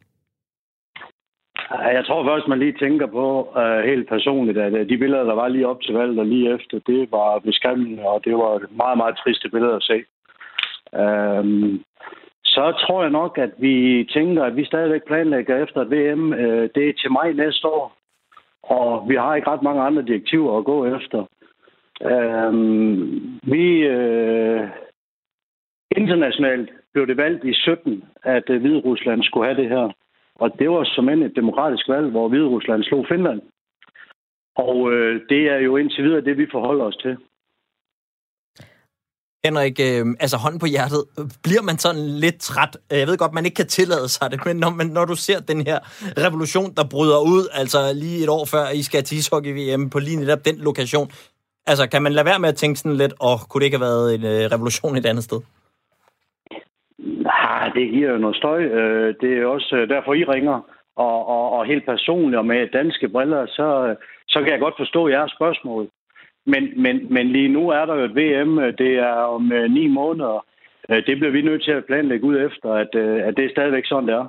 [1.71, 5.33] Jeg tror først, man lige tænker på uh, helt personligt, at uh, de billeder, der
[5.33, 8.97] var lige op til valget og lige efter, det var beskæmmende, og det var meget,
[8.97, 10.03] meget triste billeder at se.
[11.03, 11.83] Um,
[12.55, 16.33] så tror jeg nok, at vi tænker, at vi stadigvæk planlægger efter VM.
[16.33, 17.97] Øh, det er til maj næste år,
[18.63, 21.25] og vi har ikke ret mange andre direktiver at gå efter.
[22.11, 24.69] Um, vi uh,
[25.97, 29.91] internationalt blev det valgt i 17, at uh, Hvide Rusland skulle have det her.
[30.35, 33.41] Og det var som end et demokratisk valg, hvor Hvide Rusland slog Finland.
[34.55, 37.17] Og øh, det er jo indtil videre det, vi forholder os til.
[39.45, 41.03] Henrik, øh, altså hånden på hjertet,
[41.45, 42.73] bliver man sådan lidt træt?
[42.91, 45.39] Jeg ved godt, man ikke kan tillade sig det, men når, man, når du ser
[45.51, 45.79] den her
[46.25, 50.19] revolution, der bryder ud, altså lige et år før I skal til ishockey-VM på lige
[50.23, 51.07] netop den lokation,
[51.71, 53.79] altså kan man lade være med at tænke sådan lidt, og oh, kunne det ikke
[53.79, 55.39] have været en øh, revolution et andet sted?
[57.31, 58.61] Nej, det giver jo noget støj.
[58.79, 60.57] Øh, det er også øh, derfor, I ringer.
[60.95, 63.95] Og, og, og helt personligt og med danske briller, så,
[64.27, 65.89] så kan jeg godt forstå jeres spørgsmål.
[66.45, 69.87] Men, men, men lige nu er der jo et VM, det er om øh, ni
[69.87, 70.45] måneder.
[70.89, 73.49] Øh, det bliver vi nødt til at planlægge ud efter, at, øh, at det er
[73.49, 74.27] stadigvæk sådan, det er.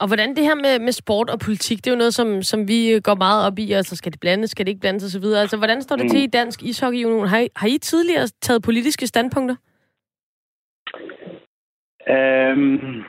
[0.00, 2.68] Og hvordan det her med, med sport og politik, det er jo noget, som, som
[2.68, 3.72] vi går meget op i.
[3.72, 5.24] Altså, skal det blandes, skal det ikke blandes osv.?
[5.24, 6.08] Altså, hvordan står det mm.
[6.08, 7.28] til i Dansk Ishockey Union?
[7.28, 9.56] Har I, har I tidligere taget politiske standpunkter?
[12.08, 13.02] Øhm,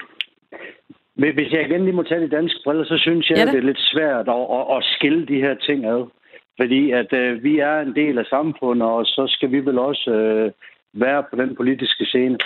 [1.16, 3.54] hvis jeg igen lige må tage de danske briller, så synes jeg, ja, det.
[3.54, 6.10] det er lidt svært at, at, at skille de her ting ad.
[6.58, 10.12] Fordi at øh, vi er en del af samfundet, og så skal vi vel også
[10.12, 10.52] øh,
[10.94, 12.38] være på den politiske scene.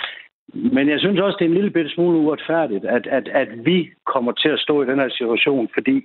[0.54, 3.90] Men jeg synes også, det er en lille bitte smule uretfærdigt, at, at, at vi
[4.06, 6.04] kommer til at stå i den her situation, fordi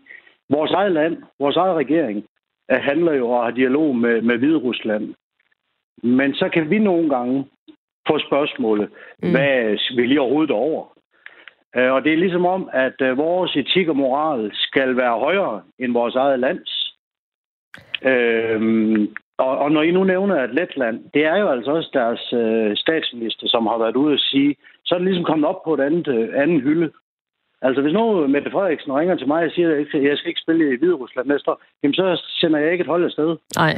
[0.49, 2.25] vores eget land, vores eget regering,
[2.71, 5.13] øh, handler jo og har dialog med, med Hvide Rusland.
[6.03, 7.45] Men så kan vi nogle gange
[8.07, 8.89] få spørgsmålet,
[9.23, 9.31] mm.
[9.31, 10.97] hvad vil I overhovedet over?
[11.75, 15.61] Øh, og det er ligesom om, at øh, vores etik og moral skal være højere
[15.79, 16.86] end vores eget lands.
[18.03, 22.33] Øhm, og, og når I nu nævner, at Letland, det er jo altså også deres
[22.33, 25.73] øh, statsminister, som har været ude at sige, så er det ligesom kommet op på
[25.73, 26.91] et andet, øh, anden hylde.
[27.61, 30.73] Altså hvis nu Mette Frederiksen ringer til mig og siger, at jeg skal ikke spille
[30.73, 33.37] i Hvide Rusland næste år, jamen så sender jeg ikke et hold afsted.
[33.55, 33.73] Nej.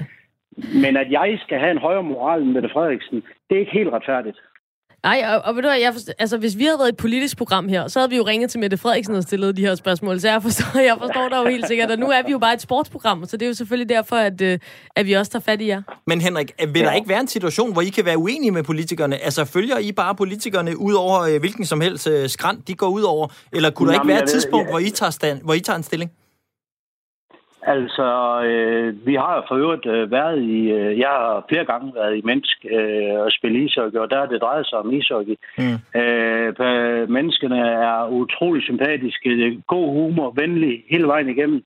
[0.84, 3.94] Men at jeg skal have en højere moral end Mette Frederiksen, det er ikke helt
[3.94, 4.38] retfærdigt.
[5.04, 7.38] Nej, og, og ved du hvad, jeg forstår, altså, hvis vi havde været et politisk
[7.38, 10.20] program her, så havde vi jo ringet til Mette Frederiksen og stillet de her spørgsmål,
[10.20, 12.54] så jeg forstår, jeg forstår dig jo helt sikkert, og nu er vi jo bare
[12.54, 14.60] et sportsprogram, så det er jo selvfølgelig derfor, at, øh,
[14.96, 15.82] at vi også tager fat i jer.
[16.08, 19.18] Men Henrik, vil der ikke være en situation, hvor I kan være uenige med politikerne?
[19.18, 22.88] Altså, følger I bare politikerne ud over øh, hvilken som helst øh, skrant, de går
[22.88, 23.28] ud over?
[23.54, 25.84] Eller kunne der ikke være et tidspunkt, hvor I tager, stand, hvor I tager en
[25.84, 26.12] stilling?
[27.64, 30.72] Altså, øh, vi har for øvrigt øh, været i...
[30.72, 34.26] Øh, jeg har flere gange været i Minsk øh, og spille ishockey, og der er
[34.26, 35.36] det drejet sig om ishockey.
[35.58, 36.00] Mm.
[36.02, 41.64] Øh, menneskene er utrolig sympatiske, god humor, venlig hele vejen igennem.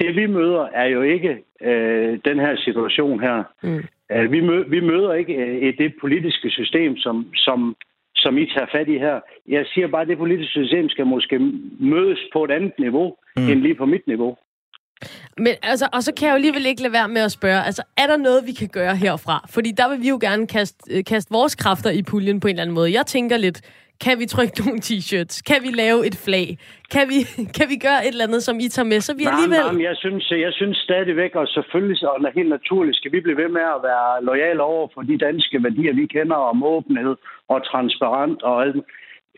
[0.00, 3.42] Det vi møder er jo ikke øh, den her situation her.
[3.62, 3.82] Mm.
[4.12, 7.76] Øh, vi, mø- vi møder ikke øh, det politiske system, som, som,
[8.14, 9.20] som I tager fat i her.
[9.48, 11.38] Jeg siger bare, at det politiske system skal måske
[11.80, 13.48] mødes på et andet niveau, mm.
[13.48, 14.36] end lige på mit niveau.
[15.38, 17.82] Men altså, og så kan jeg jo alligevel ikke lade være med at spørge, altså,
[17.96, 19.46] er der noget, vi kan gøre herfra?
[19.50, 22.50] Fordi der vil vi jo gerne kaste, øh, kaste vores kræfter i puljen på en
[22.50, 22.92] eller anden måde.
[22.92, 23.62] Jeg tænker lidt,
[24.04, 25.34] kan vi trykke nogle t-shirts?
[25.50, 26.48] Kan vi lave et flag?
[26.94, 27.18] Kan vi,
[27.58, 29.00] kan vi gøre et eller andet, som I tager med?
[29.00, 29.64] Så vi nej, alligevel...
[29.72, 33.48] Nej, jeg synes, jeg synes stadigvæk, og selvfølgelig og helt naturligt, skal vi blive ved
[33.48, 37.16] med at være lojale over for de danske værdier, vi kender om åbenhed
[37.48, 38.76] og transparent og alt.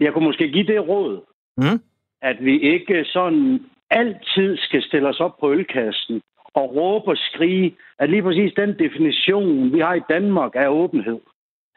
[0.01, 1.21] Jeg kunne måske give det råd,
[1.57, 1.79] mm.
[2.23, 3.61] at vi ikke sådan
[3.93, 6.23] altid skal stille os op på ølkassen
[6.55, 11.21] og råbe og skrige, at lige præcis den definition, vi har i Danmark af åbenhed,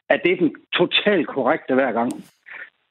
[0.10, 2.12] at det er den totalt korrekte hver gang.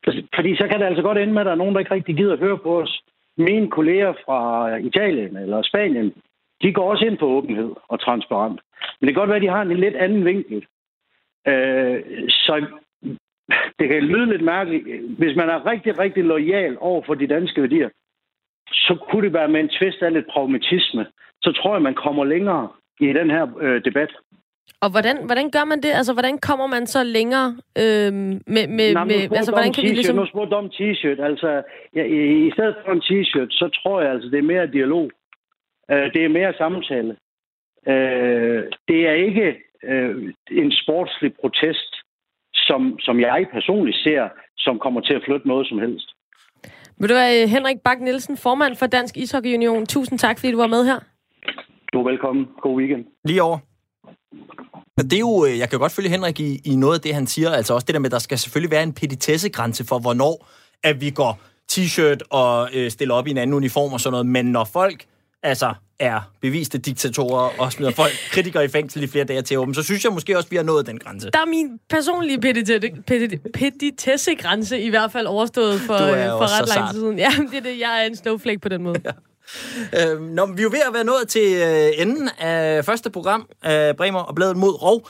[0.06, 1.94] Altså, fordi så kan det altså godt ende med, at der er nogen, der ikke
[1.94, 3.02] rigtig gider at høre på os.
[3.36, 6.14] Mine kolleger fra Italien eller Spanien,
[6.62, 8.60] de går også ind på åbenhed og transparent.
[9.00, 10.66] Men det kan godt være, at de har en lidt anden vinkel.
[11.48, 12.66] Øh, så
[13.78, 14.84] det kan lyde lidt mærkeligt.
[15.18, 17.88] Hvis man er rigtig, rigtig lojal over for de danske værdier,
[18.72, 21.06] så kunne det være med en tvist af lidt pragmatisme.
[21.42, 22.68] Så tror jeg, man kommer længere
[23.00, 24.10] i den her øh, debat.
[24.80, 25.92] Og hvordan, hvordan gør man det?
[25.98, 27.48] Altså, hvordan kommer man så længere
[27.78, 28.12] øh,
[28.54, 28.64] med...
[28.78, 30.16] med, Nej, med altså, hvordan kan vi ligesom...
[30.16, 31.20] Nu spurgte om t-shirt.
[31.22, 31.62] Altså,
[31.96, 35.10] ja, i, i stedet for en t-shirt, så tror jeg, altså, det er mere dialog.
[35.90, 37.16] Øh, det er mere samtale.
[37.88, 41.90] Øh, det er ikke øh, en sportslig protest,
[42.54, 46.08] som, som jeg personligt ser, som kommer til at flytte noget som helst.
[46.98, 49.86] Vil du være Henrik Bak Nielsen, formand for Dansk Ishockey Union.
[49.86, 51.00] Tusind tak, fordi du var med her.
[51.92, 52.46] Du er velkommen.
[52.62, 53.04] God weekend.
[53.24, 53.58] Lige over.
[54.98, 57.26] Det er jo, øh, jeg kan godt følge Henrik i, i noget af det, han
[57.26, 57.50] siger.
[57.50, 60.48] Altså også det der med, at der skal selvfølgelig være en petitessegrænse for, hvornår
[60.82, 61.40] at vi går
[61.72, 64.26] t-shirt og øh, stiller op i en anden uniform og sådan noget.
[64.26, 65.04] Men når folk
[65.44, 69.74] altså er beviste diktatorer og smider folk, kritikere i fængsel i flere dage til åben,
[69.74, 71.30] så synes jeg måske også, vi har nået den grænse.
[71.30, 72.40] Der er min personlige
[73.54, 77.18] petitesse-grænse i hvert fald overstået for, øh, for ret lang tid siden.
[77.24, 77.80] Ja, det er det.
[77.80, 79.00] Jeg er en snowflake på den måde.
[79.04, 79.10] Ja.
[80.12, 83.48] Øh, når vi er jo ved at være nået til øh, enden af første program
[83.62, 85.08] af Bremer og Bladet mod Rov.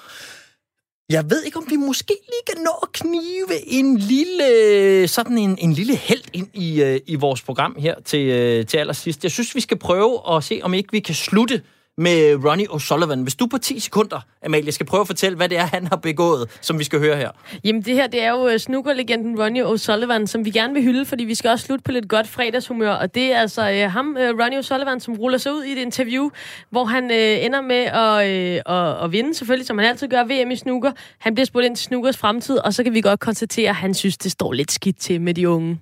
[1.09, 5.59] Jeg ved ikke, om vi måske lige kan nå at knive en lille, sådan en,
[5.59, 9.23] en lille held ind i, øh, i vores program her til, øh, til allersidst.
[9.23, 11.63] Jeg synes, vi skal prøve at se, om ikke vi kan slutte
[11.99, 13.23] med Ronnie O'Sullivan.
[13.23, 15.97] Hvis du på 10 sekunder, Amalie, skal prøve at fortælle, hvad det er, han har
[15.97, 17.31] begået, som vi skal høre her.
[17.65, 21.05] Jamen, det her, det er jo øh, snookerlegenden Ronnie O'Sullivan, som vi gerne vil hylde,
[21.05, 22.91] fordi vi skal også slutte på lidt godt fredagshumør.
[22.91, 25.79] Og det er altså øh, ham, øh, Ronnie O'Sullivan, som ruller sig ud i et
[25.79, 26.31] interview,
[26.71, 30.25] hvor han øh, ender med at, øh, at, at vinde, selvfølgelig, som han altid gør,
[30.25, 30.93] VM i snooker.
[31.19, 33.95] Han bliver spurgt ind til snookers fremtid, og så kan vi godt konstatere, at han
[33.95, 35.81] synes, det står lidt skidt til med de unge.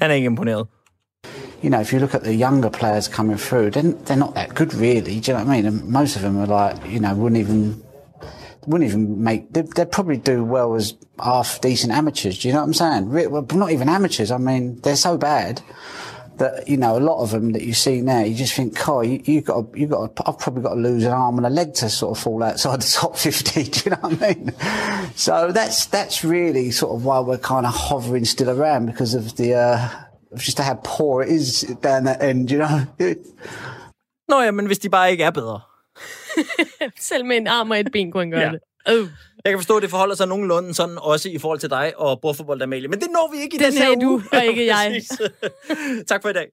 [0.00, 0.66] Han er ikke imponeret.
[1.66, 4.54] You know, if you look at the younger players coming through, they're, they're not that
[4.54, 5.18] good, really.
[5.18, 5.66] Do you know what I mean?
[5.66, 7.82] And most of them are like, you know, wouldn't even
[8.68, 9.52] wouldn't even make.
[9.52, 12.38] They'd, they'd probably do well as half decent amateurs.
[12.38, 13.32] Do you know what I'm saying?
[13.32, 14.30] Well, not even amateurs.
[14.30, 15.60] I mean, they're so bad
[16.36, 18.20] that you know a lot of them that you see now.
[18.20, 20.12] You just think, "Coy, you, you got, you got.
[20.24, 22.80] I've probably got to lose an arm and a leg to sort of fall outside
[22.80, 23.64] the top 50.
[23.64, 24.54] Do you know what I mean?
[25.16, 29.34] So that's that's really sort of why we're kind of hovering still around because of
[29.34, 29.54] the.
[29.54, 30.02] Uh,
[30.38, 32.78] just how poor it is down that end, you know.
[34.28, 35.60] Nå ja, men hvis de bare ikke er bedre.
[37.00, 38.50] Selv med en arm og et ben kunne han gøre Ja.
[38.50, 38.60] det.
[38.88, 39.08] Øh.
[39.44, 42.20] Jeg kan forstå, at det forholder sig nogenlunde sådan også i forhold til dig og
[42.20, 42.88] bordfodbold, Amalie.
[42.88, 44.20] Men det når vi ikke i Det den her sagde uge.
[44.20, 45.02] du, og ikke jeg.
[46.08, 46.46] Tak for i dag.